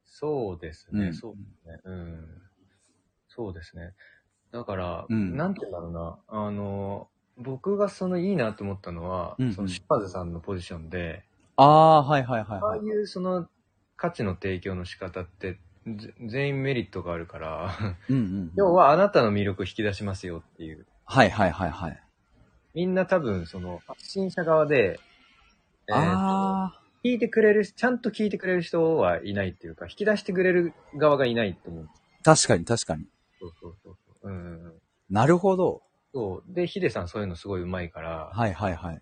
[0.05, 1.81] そうですね、うんそうですね。
[1.85, 2.27] うん。
[3.27, 3.93] そうですね。
[4.51, 6.19] だから、うんなんて言うんだろうな。
[6.27, 7.07] あの、
[7.38, 11.23] 僕がそのいいなと思ったのは、うんうんその島津さんのポジションで、
[11.55, 12.79] ああ、はいはいはいああはい。
[12.81, 13.47] いうその
[13.95, 17.75] 価値の提供の仕方って、ぜ全員メリットがあるから、
[18.09, 18.51] うんうん。
[18.57, 20.85] 要はあなたの魅力を引き出しますよっていう。
[21.05, 22.03] はいはいはいはい。
[22.73, 24.99] みんな多分その発信者側で、
[25.89, 26.73] えーあ
[27.04, 31.86] 聞いてくれる、ちゃんと聞いてくれる人はいないっていうか、引き出してくれる側がいないと思う。
[31.86, 33.06] あ、確かに確かに。
[33.39, 34.30] そうそうそうそう。
[34.30, 34.73] うん。
[35.10, 35.82] なるほど。
[36.13, 36.54] そう。
[36.54, 39.02] で、ヒデさんそういうのすごい上手いから、はいはいはい。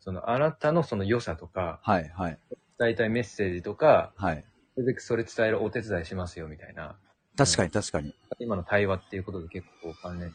[0.00, 2.38] そのあなたのその良さとか、はいはい。
[2.80, 4.44] 伝えたいメッセージとか、はい。
[4.74, 6.96] それでそれ伝えるお手伝いしますよみたいな。
[7.36, 8.12] 確かに確かに。
[8.40, 10.34] 今の対話っていうことで結構関連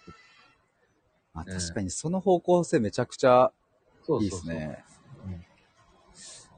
[1.34, 4.40] あうん確かにその方向性めちゃくちゃいいそうそうそう。
[4.40, 4.86] ですね。
[4.90, 4.95] う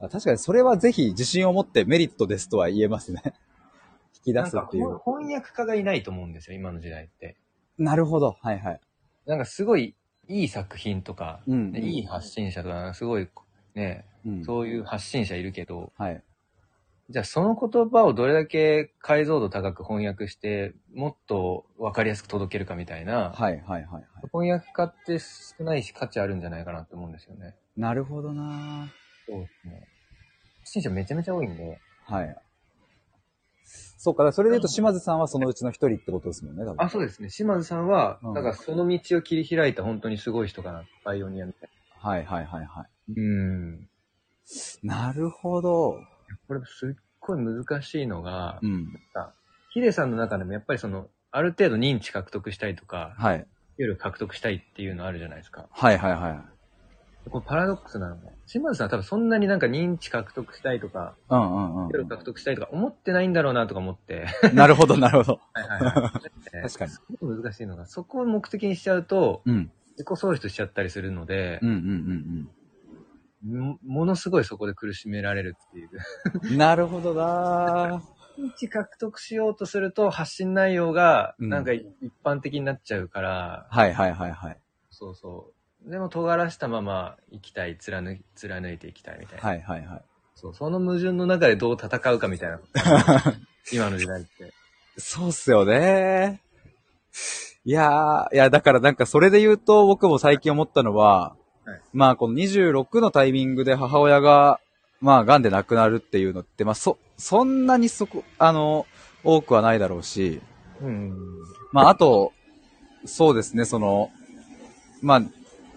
[0.00, 3.22] 確かにそれはぜひ自信を持ってメリットですとは言えますね。
[4.14, 4.98] 引き出すっていう。
[4.98, 7.36] 翻訳家がいないと思うんですよ、今の時代って。
[7.78, 8.36] なるほど。
[8.40, 8.80] はいはい。
[9.26, 9.94] なんかすごい
[10.28, 13.28] いい作品とか、うんねいい発信者とか、すごい
[13.74, 14.44] ね、うん。
[14.44, 16.22] そういう発信者いるけど、はい。
[17.10, 24.04] じゃあその言葉をどれだけ解像度高く翻訳して、もっとわかりやすく届けるかみたいな、はいはいはいはい。
[24.30, 27.54] 翻訳家って少ないし価値あるんじゃないかなと思うんですよね。
[27.76, 28.88] なるほどな
[29.28, 29.88] そうですね。
[30.60, 32.36] 発信者めちゃめちゃ多いんで、はい。
[33.98, 36.74] そうか、だからそれで言うと島津さんはそのうちの一人ってことですもんね、多分。
[36.78, 37.30] あ、そうですね。
[37.30, 40.84] 島津さんは、うんだからその道を切り開いた本当にすごい人かな。
[41.04, 42.88] パイオニアみたいはいはいはいはな。
[43.16, 43.88] うん。
[44.82, 44.86] い。
[44.86, 45.96] なるほど。
[46.46, 48.86] これすっごい難しいのが、うん。
[49.70, 53.46] ヒデさんの中でもやっぱりその、ある程度認知獲得したいとか、はい。
[53.78, 55.66] いろいろ獲得したいっていうのあるじゃないですか。
[55.70, 56.57] はいはいはい。
[57.28, 64.26] これパラドックスなのが、島津さんは多分そんなになんか認知獲得したいとか、うんうんうんいろいろ獲得したいとか思ってないんだろうなとか思って。
[64.52, 65.40] なるほどなるほど。
[65.54, 66.62] はいはいはい。
[66.62, 69.72] 確かにすごい難しいのが、そこを目的にしちゃうと、うん。
[69.92, 72.48] 自己喪失しちゃったりするのでう、んうんうん
[73.42, 75.90] もものすごいそこで苦しめられるっていう。
[76.50, 76.56] うん。
[76.58, 78.02] なるほどな
[78.38, 81.84] 認知獲得しようとすると発信内容がうんなんか一
[82.24, 84.60] 般的になっちゃうから、はいはいはいはい。
[84.90, 85.57] そうそう。
[85.88, 89.48] でも尖らしたまま生きたい、貫い貫いていきたいみたいな。
[89.48, 90.02] はいはいはい。
[90.34, 92.60] そう、その矛盾の中でどう戦うかみたいな。
[93.72, 94.52] 今の時代って。
[94.98, 96.42] そうっすよね。
[97.64, 104.60] いやー、いや、だからなんかそれで言うと僕も最近思ったのは、はいまあこの26のタイミングで母親が、
[105.00, 108.86] まあ癌で亡くなるっていうのって、まあそ、そんなにそこ、あの、
[109.24, 110.40] 多くはないだろうし、
[110.82, 111.16] うん。
[111.72, 112.32] まああと、
[113.06, 114.10] そうですね、その、
[115.02, 115.22] まあ、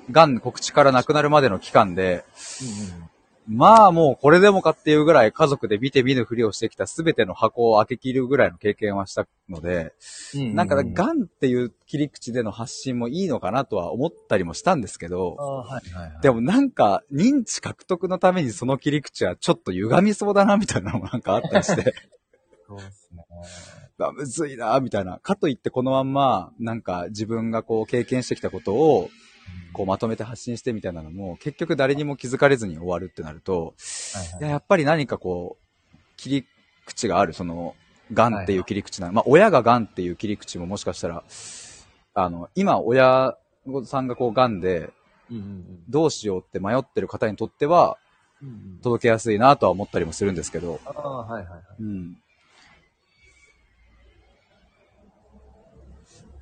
[0.09, 2.25] 癌告知から亡くなるまでの期間で、
[3.47, 9.93] まあもうこれでもかっていうぐらい家族で見て見ぬふりをしてきた全ての箱を開け切るぐらいの経験はしたので、
[10.35, 10.55] うん。
[10.55, 16.21] なんか、がガンっていう切り口での発信もいいのかなとは思ったりもしたんですけあど、あ、はいはいはい。
[16.21, 21.93] でもなんか認知獲得のためにその切り口はちょっと歪みそうだなみたいなのもなんかあったりして、
[22.67, 23.25] そうですね。
[23.99, 25.19] あむずいなみたいな。
[25.19, 29.09] かといってこのまんま、なんか自分がこう経験してきたことを、
[29.73, 33.73] こうまとめて発信してみたいなのも、結局誰にも気づかれずに終わるってなると、
[34.13, 34.39] はいはい。
[34.39, 36.45] いややっぱり何かこう、切り
[36.85, 37.75] 口がある、その、
[38.13, 41.23] ガンっていう切り口な、まあ、親がガンっていう切り口ももしかしたら、
[42.13, 43.37] あの、今、親
[43.85, 44.91] さんがこう、癌で、
[45.29, 47.97] うんうんどうしようって迷ってる方にとっては、
[48.81, 50.79] 届けやすいなとは思ったりもするんですけど。
[50.85, 51.61] ああ、はいはいはい。
[51.79, 52.17] うん。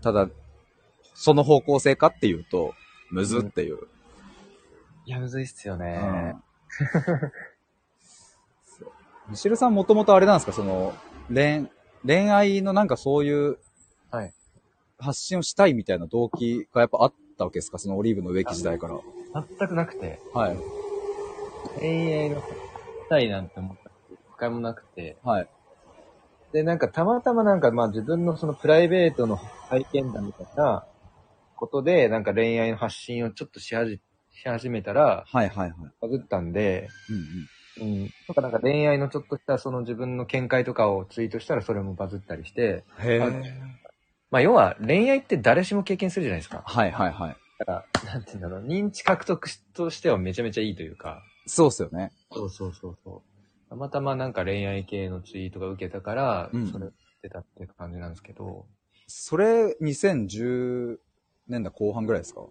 [0.01, 0.29] ただ、
[1.13, 2.73] その方向性かっていうと、
[3.11, 3.77] むずっていう。
[5.05, 6.35] いや、むずいっすようんね。
[8.79, 8.91] そう
[9.29, 10.53] ミシルさんもともとあれなんですか？
[10.53, 10.93] その、
[11.31, 11.67] 恋、
[12.05, 13.57] 恋愛のなんかそういう
[14.11, 14.33] はい。
[14.97, 17.79] 発信をしたいみたいな動機がやっぱあったわけですか？
[17.79, 18.99] そのオリーブの植木時代から。
[19.33, 20.57] 全くなくて、はい。
[21.79, 22.43] 恋愛のし
[23.09, 25.47] たいなんて思った一回もなくて、はい。
[26.51, 30.83] で、なんかたまたまなんかまあ自分のそのプライベートの体験談みたいな
[31.59, 33.99] ことで、なんか恋愛の発信をちょっとしはじ、
[34.31, 35.91] し始めたら、はいはいはい。
[36.01, 36.87] バズったんで、
[37.77, 38.01] うんうん。
[38.01, 38.09] うん。
[38.27, 43.19] とかなんか恋愛のちょっとしたその自分の見解とかをツイートしたらそれもバズったりして、へえ。
[44.31, 46.63] まあ要は恋愛って誰しも経験するじゃないですか。
[46.65, 47.37] はいはいはい。
[47.59, 47.71] だか
[48.03, 52.11] ら、なんて言うんだろう、認知獲得としてはめちゃめちゃいいというか、そうっすよね。
[52.31, 53.69] そうそうそうそう。
[53.69, 56.87] たまたまなんか恋愛系のツイートが受けたから、うんそれ
[57.21, 58.65] 出たって感じなんですけど、
[59.07, 60.99] それ、2010
[61.49, 62.41] 年代後半ぐらいですか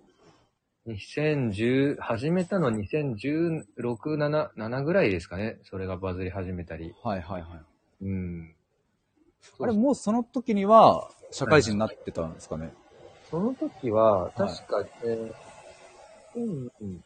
[0.86, 5.58] ？2010、始めたの2016、7、7ぐらいですかね。
[5.62, 6.94] それがバズり始めたり。
[7.02, 7.48] はいはいは
[8.02, 8.04] い。
[8.04, 8.54] うん。
[9.60, 12.72] あれ、もうその時には、社会人になってたんですかね？
[13.30, 15.32] その時は、確か、えー
[16.34, 17.04] うんうん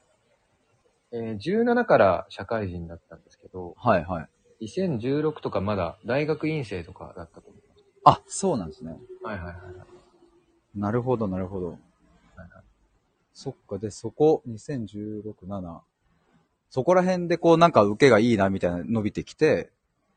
[1.14, 4.28] えー17から社会人だったんですけど、はいはい。
[4.62, 7.84] 2016とかまだ大学院生とかだったと思います。
[8.04, 8.96] あ、そうなんですね。
[9.22, 9.91] はいはいはいはい。
[10.74, 11.78] なるほど、なるほど。
[13.34, 15.80] そっか、で、そこ、2016、7。
[16.70, 19.70] そこら辺でこうなんか受けがいいなみたいな伸びてきて、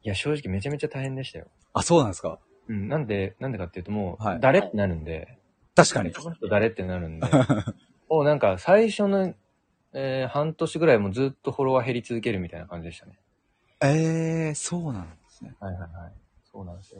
[0.04, 1.48] いや、正直めちゃめちゃ大変でしたよ。
[1.74, 2.38] あ、そうなんですか
[2.72, 2.88] うん。
[2.88, 5.38] なんで、なんでかっていうともう、はい誰ってなるんで、
[5.76, 6.12] 確かに。
[6.14, 7.28] この人誰ってなるんで、
[8.10, 9.34] もうなんか最初の、
[9.94, 13.20] えー半年ぐらいもずっとフォロワー減り続けるみたいな感じでしたね。
[13.82, 15.54] えー、そうなんですね。
[15.60, 16.14] はいはいはい。
[16.52, 17.00] そうなんですよ。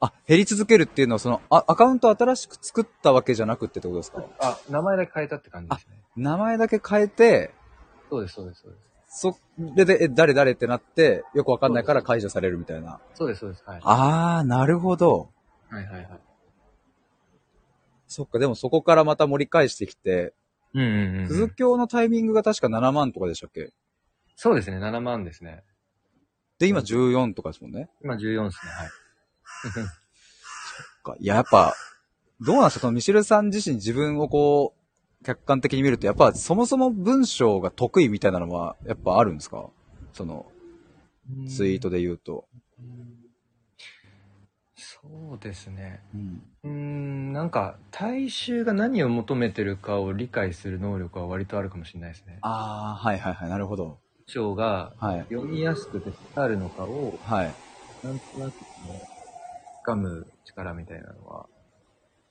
[0.00, 4.24] あ、減り続けるっていうのは、その、あ、アカウント新しく作ったわけじゃなくってってことですか？
[4.40, 5.96] あ、名前だけ変えたって感じですね。
[6.16, 7.52] 名前だけ変えて、
[8.08, 8.89] そうです、そうです、そうです。
[9.12, 9.36] そ
[9.74, 13.00] れで、え、誰誰ってなって、よくわかんないから解除されるみたいな。
[13.14, 13.64] そうです、そうです。
[13.66, 13.80] はい。
[13.82, 15.30] あー、なるほど。
[15.68, 16.20] はいはいはい。
[18.06, 20.32] そっか、でもそこからまた盛り返してきて、
[20.74, 23.72] うんうんうん、鈴教のタイミングが確か7万とかでしたっけ？
[24.36, 25.64] そうですね、7万ですね。
[26.60, 27.88] で、今14とかですもんね。
[28.04, 28.90] 今14ですね、はい。
[29.72, 29.84] そっ
[31.02, 31.16] か。
[31.18, 31.74] いや、やっぱ、
[32.40, 32.80] どうなんですか？
[32.82, 34.79] そのミシェルさん自身自分をこう、
[35.24, 39.68] 客観的に見ると、やっぱそもそも文章が得意みたいなのは、やっぱあるんですか？
[40.12, 40.50] その、
[41.46, 42.48] ツイートで言うと。
[44.74, 45.00] そ
[45.34, 46.00] うですね。
[46.14, 46.42] うん。
[46.62, 52.38] うーん、なんか、大衆が何を求めてるかを理解する能力は割とあるかもしれないですね。
[52.40, 53.98] あー、はいはいはい、なるほど。
[54.26, 55.20] 章がはい。
[55.30, 57.54] 読みやすくて伝わるのかを、はい。
[58.02, 58.54] なんとなく
[59.86, 61.46] 掴む力みたいなのは、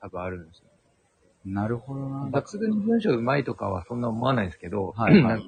[0.02, 0.69] 多分あるんですよ。
[1.54, 2.30] なるほどな。
[2.32, 5.46] だ抜群に文章上手いとかはそんな思わないですけど、はいはいなんか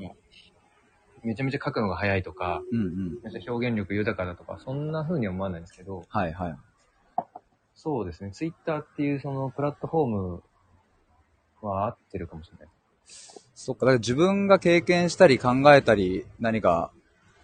[1.23, 3.19] めちゃめちゃ書くのが早いとか、うんうん。
[3.23, 6.55] めっちゃ表現力豊かだとか、そんな風には思わないんですけど、はいはい。
[7.75, 10.43] そうですね、ツイッターっていうそのプラットフォーム
[11.61, 12.67] は合ってるかもしれない。
[13.53, 16.91] そっか、だから自分が経験したり考えたり、何か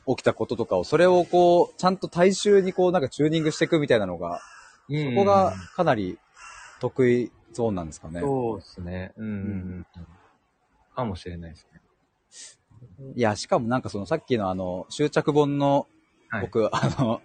[0.08, 4.40] 起きたこととかを、それをこう、ちゃんと大衆にこう、なんかチューニングしていくみたいなのが、
[4.90, 6.18] そそこがかなり
[6.80, 8.20] 得意ゾーンなんですかね。
[8.22, 9.14] そうですね。
[9.18, 9.32] うんうん
[9.96, 10.08] うん。
[10.96, 11.82] かもしれないですね。
[13.16, 15.88] いや、しかもなんかそのさっきのあの、執着本の、
[16.30, 17.22] はい僕、あの、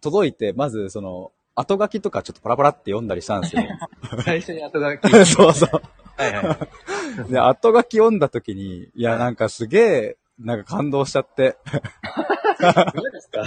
[0.00, 3.62] 届いて、まずその、後書きとかちょっとパラパラって読んだりしたんですよ。
[4.24, 5.10] 最初に後書き。
[5.26, 5.82] そうそう。
[6.16, 6.58] はいは
[7.28, 7.30] い。
[7.32, 11.56] で、後書き読んだ時に、いや、なんかすげえ、なんか感動しちゃって。
[12.60, 13.42] 何ですか？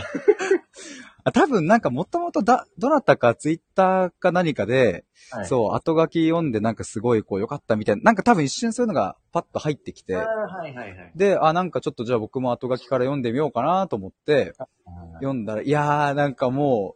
[1.26, 11.11] あ多分なんかもともとだ、どなたかツイッターか何かで、はいそう、後書き読んでなんかすごいこう良かったみたいな、なんか多分一瞬そういうのがパッと入ってきてはいはいはい。
[11.15, 14.53] で、あ、なんかちょっとじゃあ僕も後書きから読んでみようかなと思って、
[15.15, 16.95] 読んだら、いやーなんかも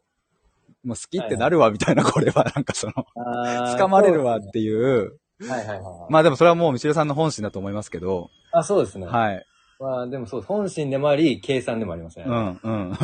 [0.84, 2.94] う、もう好きってなるわみたいな、これはなんかその、
[3.78, 5.80] 掴まれるわっていう、はいはいはい。
[5.82, 9.06] ままあでもそれはもうミシルさんの本心だと思いますけど、あ、そうですね。
[9.06, 9.46] はい。
[9.80, 12.26] まあでもそう、本心でもあり、計算でもありますね。
[12.28, 12.94] うん、うん。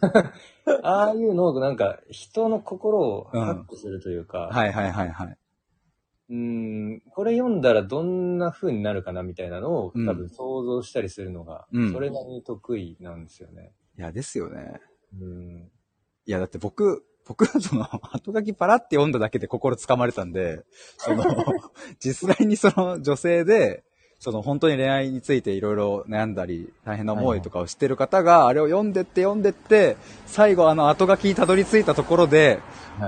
[0.82, 5.38] ああいうのをなんか、人の心をハックするというか、はいはいはいはい。
[6.30, 13.72] うーん、これ読んだらどんな風になるかなみたいなのを、うん多分想像したりするのが、うんそれなりに得意なんですよね。
[13.98, 14.80] いや、ですよね。
[15.20, 15.70] うん。
[16.26, 17.84] いや、だって僕、僕はその、
[18.14, 20.64] 後書きパラって読んだだけで心つかまれたんで、
[20.98, 21.24] その、
[21.98, 23.84] 実際にその女性で、
[24.20, 29.96] その本当に恋愛についていろいろ悩んだり、大変な思いとかをしてる方が、あれを読んでって読んでって、
[30.26, 32.58] 最後あの後書きにたどり着いたところで、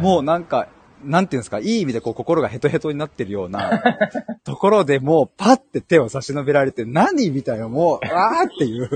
[0.03, 0.69] もうなんか、
[1.05, 3.83] なんていうんですか、いい意味でこう心がヘトヘトになってるような
[4.45, 8.89] ところでもうパッて手を差し伸べられて、何みたいなもう、あーっていう。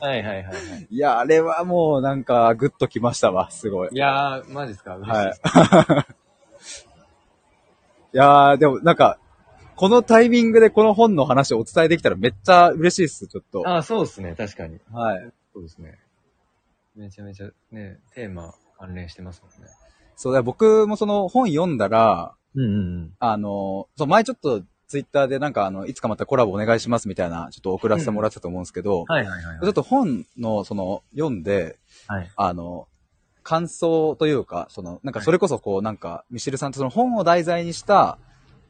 [0.00, 0.54] はいはいはいはい。
[0.88, 3.88] いや、あれはもうなんかグッときましたわ、すごい。
[3.92, 4.96] いやー、マジですか？
[4.96, 5.40] 嬉しいはでいす。。
[8.14, 9.18] いやー、でもなんか、
[9.78, 13.62] このタイミングでこの本の話をお伝えできたらめっちゃ嬉しいです、ちょっと。
[13.64, 14.80] ああ、そうですね、確かに。
[14.92, 15.32] はい。
[15.54, 16.00] そうですね。
[16.96, 19.70] めちゃめちゃね、テーマ関連してますもんね。
[20.16, 23.12] そうだ、僕もその本読んだら、うんうんうん。
[23.20, 32.28] あの、そう、前ちょっとツイッターでなんかあの、いつかまたコラボお願いしますみたいな、ちょっと送らせてもらってたと思うんですけど、はいはいはい、ちょっと本のその、読んで、はい。
[32.34, 32.88] あの、
[33.44, 38.18] 感想というか、その、なんかそれこそこう、なんか、ミシルさんとその本を題材にした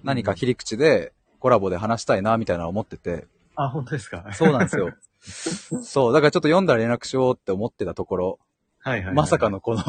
[0.09, 4.25] 何か切り口でコラボで話したいな、みたいなのを思ってて、あ、本当ですか？
[4.33, 4.95] そうなんですよ。
[5.83, 8.39] そう、だからちょっと読んだら連絡しようって思ってたところ、
[8.79, 9.15] はいはいはい。
[9.15, 9.51] まさか。
[9.51, 9.83] のこの、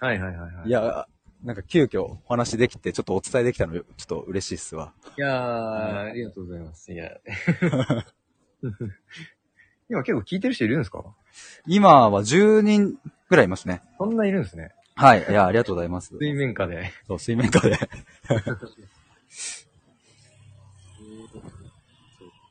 [0.00, 0.68] はいはいはいはい。
[0.68, 1.06] い、や、
[1.44, 4.92] なんか急遽お話できて、ちょっとお伝えできたの、ちょっと嬉しいっすわ。
[5.16, 6.92] いやー、ありがとうございます。
[6.92, 7.10] いや。
[9.88, 11.04] 今結構聞いてる人いるんですか？
[11.66, 13.82] 今は10人ぐらいいますね。
[13.98, 14.74] そんないるんですね。
[14.96, 15.26] はい。
[15.28, 16.14] いや、ありがとうございます。
[16.18, 16.90] 水面下で。
[17.06, 17.76] そう、水面下で。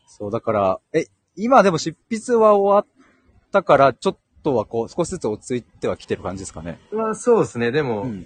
[0.07, 3.03] そう、だから、え、今でも執筆は終わっ
[3.51, 6.79] たから、ちょっとはこう、少しずつ落ち着いてはきてる感じですかね。
[6.91, 7.71] まあそうですね。
[7.71, 8.25] でも、うん。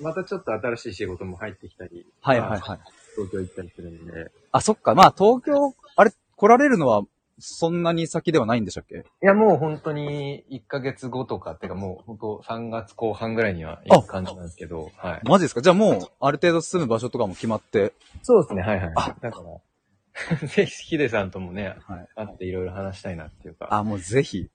[0.00, 2.06] またちょっと新しい仕事も入ってきたり。
[2.22, 2.80] まあはいはいはい。
[3.16, 4.30] 東京行ったりするんで。
[4.52, 4.94] あ、そっか。
[4.94, 7.02] まあ、東京、あれ、来られるのは、
[7.38, 8.96] そんなに先ではないんでしたっけ？
[8.96, 15.20] いやもう本当に1ヶ月後とかっていうかもう本当3月後半ぐらいには行く感じなんですけど、はい。
[15.24, 15.62] マジですか？
[15.62, 17.92] じゃあもう、ある程度住む場所とかも決まって。
[18.22, 18.92] そうですね、はいはい。
[18.96, 22.08] あだから、 ぜひヒデさんともね、はい。
[22.16, 24.48] 会っていろいろ話したいなっていうか、あ、もうぜひ。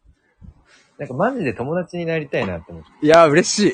[0.99, 2.89] なんかマジで友達になりたいなって思って。
[3.05, 3.49] いや、嬉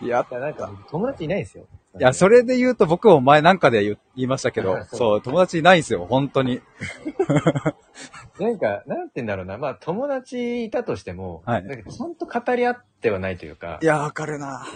[0.00, 0.04] い。
[0.06, 1.66] いや、なんか友達いないんですよ。
[1.98, 6.60] いや、それで言うと僕も前なんかで言言いましたけど、そうそう、友達いないんですよ、本当に。
[8.40, 9.56] なんか、なんて言うんだろうな。
[9.56, 14.66] まあ、友達いたとしても、はいなんかちゃんと語り合ってはないというかい、や、わかるな。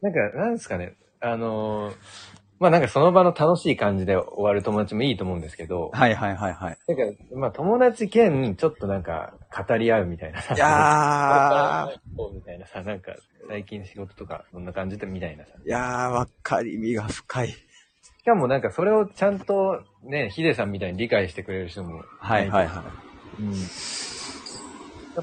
[0.00, 0.94] なんか、なんですかね。
[1.20, 6.78] あのーまあなんかその場の楽しい感じで終わる友達もいいと思うんですけど、はいはいはいはい。
[6.86, 9.32] なんか、まあ友達兼、ちょっとなんか、
[9.66, 10.54] 語り合うみたいなさ。
[10.54, 12.34] いやー。
[12.34, 13.16] みたいなさ、なんか、
[13.48, 15.52] 最近仕事とか、そんな感じでみたいなさ。
[15.64, 17.48] ー、いやー、わかりみが深い。
[17.48, 17.56] し
[18.26, 22.04] かもなんかそれをちゃんとね、ヒデさんみたいに理解してくれる人も。
[22.18, 22.82] はいはいは
[23.38, 23.42] い。
[23.42, 23.52] うん。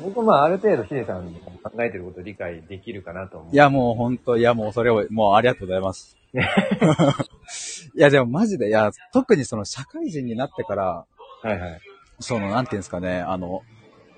[0.04, 3.54] 僕もまあある程度ヒデさんの考えてることを理解できるかなと思う。
[3.54, 6.17] いや、もう本当いや、もうそれを、もうありがとうございます。
[6.34, 11.06] いや、でもマジで、いや、特にその社会人になってから、
[11.42, 11.82] はいはい。
[12.20, 13.64] その、なんていうんですかね、あの、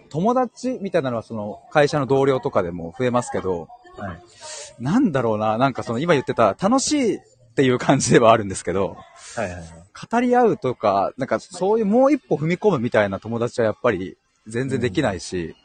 [0.09, 4.83] 友達みたいなのはその会社の同僚とかでも増えますけど、はい。
[4.83, 7.19] なんだろうな、なんかその今言ってた楽しいっ
[7.55, 8.97] ていう感じではあるんですけど、
[9.35, 9.65] はいはいはい。
[10.11, 15.55] 語り合うとか、なんかそういうもう一歩踏み込むみたいな友達はやっぱり全然できないし、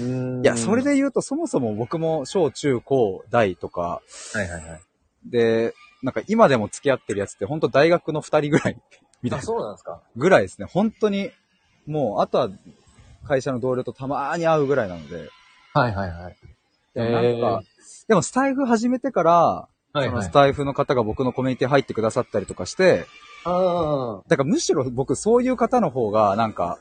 [0.00, 4.80] うーんいや、それ、で言うとそもそも僕も小中高大とか、はいはいはい。
[5.26, 5.74] で、
[6.04, 8.80] なんか今でも付き合ってるやつって本当大学の二人ぐらい、
[9.22, 9.46] みたいあ、な。
[9.46, 10.02] そうなんですか。
[10.16, 10.66] ぐらいですね。
[10.70, 11.30] 本当に、
[11.86, 12.50] もう、あとは
[13.26, 15.30] 会社の同僚とたまーに会うぐらいなので。
[15.72, 16.36] はいはいはい。
[16.92, 17.62] でもなんか、
[18.06, 20.30] でもスタイフ始めてから、はいはいそのス。
[20.30, 23.06] タイフの方が僕のコミュニティ入ってくださったりとかして、
[23.46, 26.78] あだからむしろ僕そういう方の方が、なんか、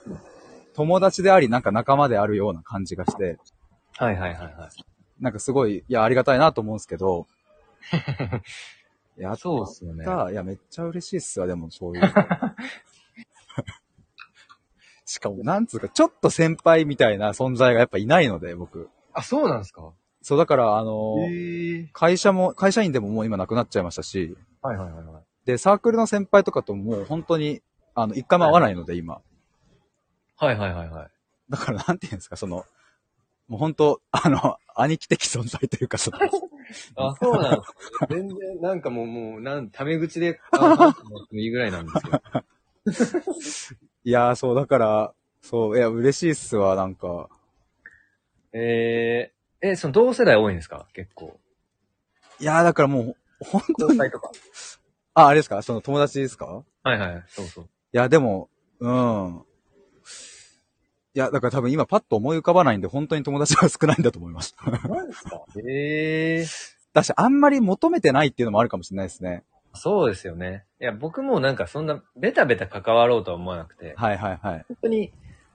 [0.76, 3.38] 友達であり、なんか仲間であるような感じがして、
[3.98, 4.06] あ。
[4.06, 5.22] はいはいはいはい。
[5.22, 7.28] なんかすごい、いや、ありがたいなと思うんですけど、
[9.18, 10.05] いや、そうっすよね。
[10.05, 12.09] たいや、めっちゃ嬉しいっすわ、でもそういうの。
[15.05, 18.89] しかも、なんつうか、ちょっと先輩みたいな存在がやっぱいないので、僕。
[19.14, 19.91] あ、そうなんですか？
[20.22, 21.89] そう、だから、あの、へえ。
[21.93, 25.24] 会社も、会社員でももう今亡くなっちゃいましたし、はいはいはいはい。
[25.45, 27.61] で、サークルの先輩とかとももう本当に、
[27.93, 29.22] あの、一回も会わないので、今。
[30.38, 31.11] はいはいはいはい。
[31.49, 32.66] だから、なんていうんですか、その、
[33.48, 36.18] もう本当、あの、兄貴的存在というか、その、
[36.96, 38.08] あ、そうなんですか。
[38.10, 40.96] 全然、なんかもう、もう、なん、タメ口で、あ、
[41.32, 42.22] いいぐらいなんですよ。
[44.06, 47.30] いやー、そう、だから、そう、いや、嬉しいっすわ、なんか。
[48.54, 50.88] えー、え、その同世代多いんですか？
[50.94, 51.39] 結構。
[52.39, 54.32] いやー、だからもう、本当に、とか。
[55.16, 55.62] あ、あれですか？
[55.62, 56.64] その友達ですか？
[56.84, 57.64] はいはい、そうそう。
[57.66, 59.44] いや、でも、うん。
[61.16, 64.55] いや、だから多分今パッと思い浮かばないんで、本当に友達が少ないんだと思います。
[64.89, 65.41] 何ですか？
[65.68, 66.45] ええ
[66.93, 69.43] だし、あんまり求めてないっていうのもあるかもしれないですね。
[69.76, 70.66] そうですよね。
[70.80, 74.66] いや、僕もなんかそんな、ベタベタ関わろうとは思わなくて、はいはいはい。
[74.68, 75.11] 本当に、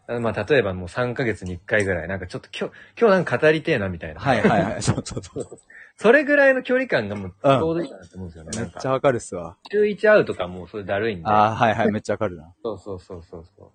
[0.08, 4.20] あまあ、例えばもう3ヶ月に1回ぐらい、なんかちょっと今日、今日なんか語りてえなみたいな。
[4.20, 4.82] はいはいはい。
[4.82, 5.46] そうそうそう。
[5.96, 8.50] それぐらいの距離感がもう、ちうんょうどいいかなって思うんですよね。
[8.50, 9.56] なんか、めっちゃわかるっすわ。
[9.70, 11.26] 週1会うとかもうそれだるいんで。
[11.28, 12.52] ああ、はいはい、めっちゃわかるな。
[12.64, 13.72] そうそうそうそうそ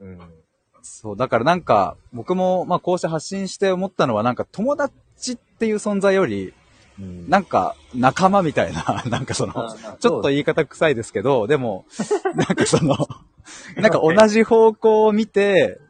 [0.00, 0.04] う。
[0.04, 0.18] うん。
[0.82, 6.52] そう、だからなんか、僕も、まあこうして発信して思ったのは、なんか友達っていう存在より、
[6.98, 7.28] うん。
[7.28, 11.84] なんか仲間みたいな、 なんかその、ちょっと言い方臭いですけど、でも、
[12.34, 12.96] なんかその、
[13.76, 15.80] なんか同じ方向を見て、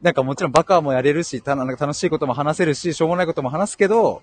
[0.00, 4.22] なんかもちろんバカもやれるし、たなんか楽しいことも話せるし、しょうもないことも話すけど、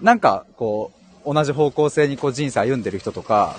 [0.00, 0.92] なんかこ
[1.24, 3.56] う、同じ方向性にこう人生歩んでる人とか、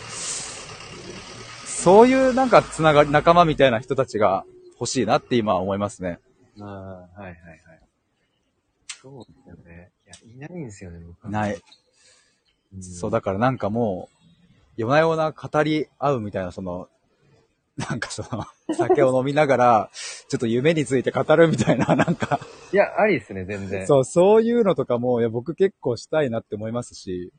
[1.65, 4.45] そういうなんかつながり、仲間みたいな人たちが
[4.79, 6.19] 欲しいなって今は思いますね。
[6.59, 7.59] ああ、はいはいはい。
[9.01, 9.91] そうですよね。
[10.05, 11.29] いや、いないんですよね、僕。
[11.29, 11.61] ない。
[12.73, 12.83] うん。
[12.83, 14.17] そう、だからなんかもう、
[14.77, 16.89] 夜な夜な語り合うみたいな、その、
[17.77, 22.39] なんかその、酒を飲みながら、ちょっと夢について語るみたいな、 なんか、
[22.71, 23.85] いや、ありですね、全然。
[23.87, 27.31] そう、そういうのとかも、いや、僕結構したいなって思いますし、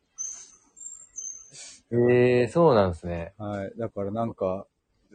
[1.91, 3.33] ええそうなんですね。
[3.39, 3.73] はい。
[3.79, 4.67] だからなんか、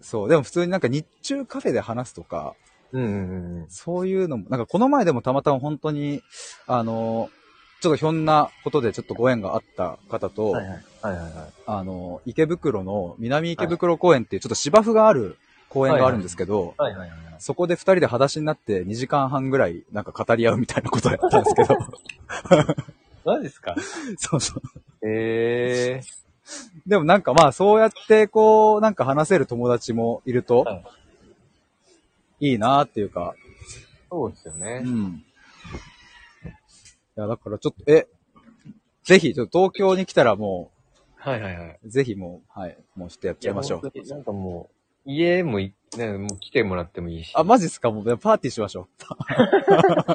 [0.01, 2.55] そう、でも普通になんか日中カフェで話すとか、
[2.91, 3.69] うんうんうんうん。
[3.69, 6.21] そういうのも、なんかこの前でもたまたま本当に、
[6.67, 7.29] あの、
[7.81, 10.83] ちょっとひょんなことでちょっとご縁があった方と、はいはい。
[11.01, 11.33] はいはいはい。
[11.65, 15.37] あの、池袋の南池袋公園っていうちょっと芝生がある
[15.69, 17.19] 公園があるんですけど、はいはいはい。
[17.39, 21.77] そこで二人で裸足になって2時間半ぐらいなんか語り合うみたいなことをやったんですけど、
[23.25, 23.75] マジですか？
[24.17, 24.61] そうそう。
[25.05, 26.01] ええ
[26.85, 30.83] でもなんかまあそうやってこう、なんか話せる友達もいるとは
[32.39, 33.35] い、いいなっていうか、
[34.09, 34.79] そうですようね。
[34.79, 35.23] ん。
[37.15, 38.07] いや、だからちょっと、え、
[39.03, 40.71] ぜひ、ちょっと東京に来たらも
[41.15, 41.79] はいはいはい。
[41.83, 44.09] う、ぜひもう、はい、もうちょっとやっちゃいましょう。
[44.09, 44.69] なんかも
[45.05, 47.31] う、家もい、ね、もう来てもらってもいいし。
[47.33, 47.91] あ、マジっすか？
[47.91, 49.03] もう、パーティーしましょう。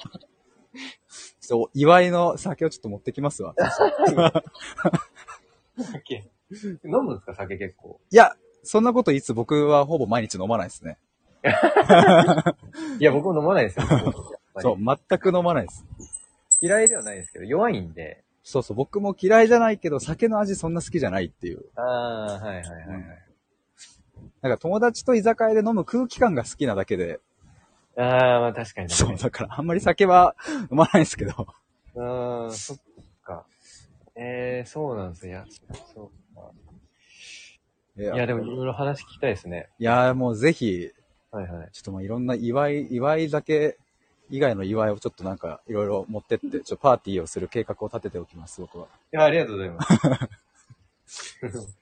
[1.41, 3.55] そう、祝いの酒をちょっと持ってきますわ。
[5.85, 6.25] 酒。
[6.85, 8.01] 飲むんですか酒結構？
[8.11, 10.99] いや、そんなこといつ僕はほぼ毎日飲まないですね。
[12.99, 13.87] いや、僕も飲まないですよ。
[14.61, 15.85] そう、全く飲まないです。
[16.61, 18.25] 嫌いではないですけど、弱いんで。
[18.43, 21.65] そうそう、僕も嫌いじゃないけど、酒の味そんな好きじゃないっていう。
[21.77, 23.25] ああ、はいはいはいはい。
[24.41, 27.21] なんか友達と居酒屋で飲む空気感が好きなだけで、
[27.97, 29.17] ああ、まあ確かに確そう。
[29.17, 31.47] だからあんまり酒は飲まないですけど。
[31.95, 32.83] うーん、そっか。
[34.19, 35.33] ええそうなんですよ。
[35.33, 35.47] いや、
[35.95, 36.51] そうか。
[37.97, 39.69] いいや、でもいろいろ話聞きたいですね。
[39.79, 40.91] いや、もうぜひ、
[41.31, 41.69] はいはい。
[41.73, 43.77] ちょっとまあいろんな祝い、祝い酒
[44.31, 48.87] 以外の祝いをちょっとなんかいろいろ持ってって、 ちょっとパーティーをする計画を立てておきます、僕は。
[49.13, 49.83] いや、ありがとうございま
[51.07, 51.39] す。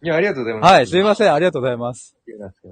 [0.00, 0.72] いや、ありがとうございます。
[0.72, 2.16] はい、すいません、ありがとうございます。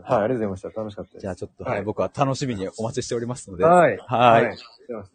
[0.04, 0.68] はい、ありがとうございました。
[0.68, 1.22] 楽しかったです。
[1.22, 3.64] じゃあちょっと、はいはい、僕は楽しみにお待ちしておりますので。
[3.64, 3.98] はい。
[4.06, 4.56] はい。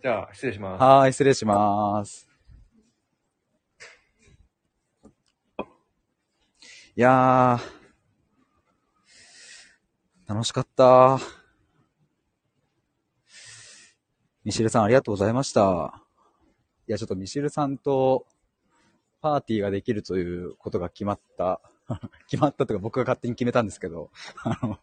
[0.02, 0.84] じゃあ、失礼します。
[0.84, 2.31] はい、失礼します。
[6.98, 11.20] いやー、楽しかった。
[14.44, 16.04] ミシルさんありがとうございました。
[16.90, 18.26] いや、ちょっとミシルさんと
[19.22, 21.62] パーティーができるということが決まった。
[22.28, 24.12] 決まったとか僕が勝手に決めたんですけど、
[24.44, 24.78] あの、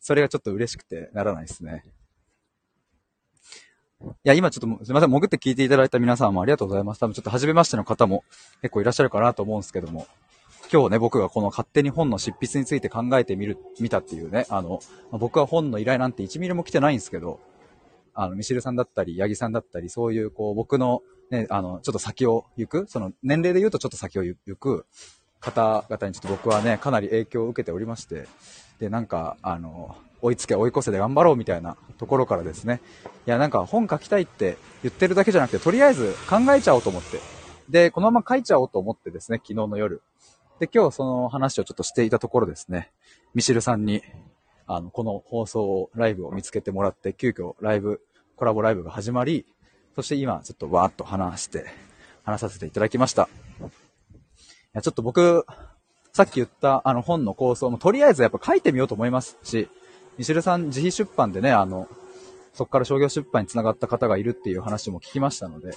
[0.00, 1.84] それがちょっと嬉しくてならないですね。
[4.02, 7.00] いや、今ちょっとすみません、潜って聞いていただいた皆さんもありがとうございます。
[7.00, 8.24] 多分ちょっと初めましての方も
[8.62, 10.06] 結構いらっしゃるかなと思うんですけども、
[10.72, 17.40] 今日ね、僕がこの勝手に本の執筆について考えてみる、見たっていうね、あの、ま僕は本の依頼なんて1ミリも来てないんですけど、
[18.14, 24.86] あの、ミシルさんだったり、ヤギさんだったり、そういう、こう、僕の、ね、あの、ちょっと先を行く、その、年齢で言うとちょっと先を行く
[25.40, 28.28] 方々にちょっと僕はね、かなり影響を受けておりまして、
[28.78, 32.80] で、なんか、あの、追いつけ追い越せで頑張ろうみたいなところからですね、
[33.26, 37.18] いや、なんか本書きたいって言ってるだけじゃなくて、とりあえず考えちゃおうと思って、
[37.68, 40.02] で、このまま書いちゃおうと思ってですね、昨日の夜。
[40.60, 42.92] で、今日その話をちょっとしていたところですね、
[43.34, 44.02] ミシルさんに、
[44.66, 48.02] あの、この放送を、ライブを見つけてもらって、急遽ライブ、
[48.36, 49.46] コラボライブが始まり、
[49.96, 51.64] そして今ちょっとわーっと話して、
[52.24, 53.30] 話させていただきました。
[53.60, 53.64] い
[54.74, 55.46] や、ちょっと僕、
[56.12, 59.68] さっき言ったあの本の構想もとりあえずやっぱ書いてみようと思いますし、
[60.18, 61.88] ミシルさん自費出版でね、あの、
[62.52, 65.70] そこから商業出版につながった方がいるっていう話も聞きましたので、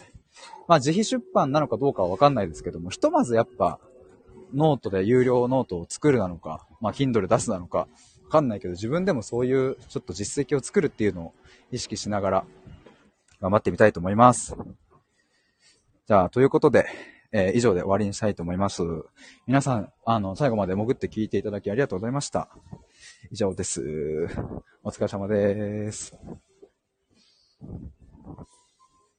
[0.68, 3.80] まあ自費出版なのかどうかはわかんないですけども、ひとまずやっぱ、
[4.54, 7.88] ノートで有料ノートを作るなのか、まあ Kindle 出すなのか、わ
[8.30, 11.34] かんないけど、自分でもそういうちょっと実績を作るっていうのを
[11.72, 12.46] 意識しながら、
[13.42, 14.56] 頑張ってみたいと思います。
[16.08, 16.86] じゃあ、ということで、
[17.32, 18.84] えー以上で終わりにしたいと思います。
[19.48, 22.50] 皆さん、あの、最後まで潜って聞いていただきありがとうございました。
[23.32, 23.82] 以上です。
[24.84, 26.16] お疲れ様です。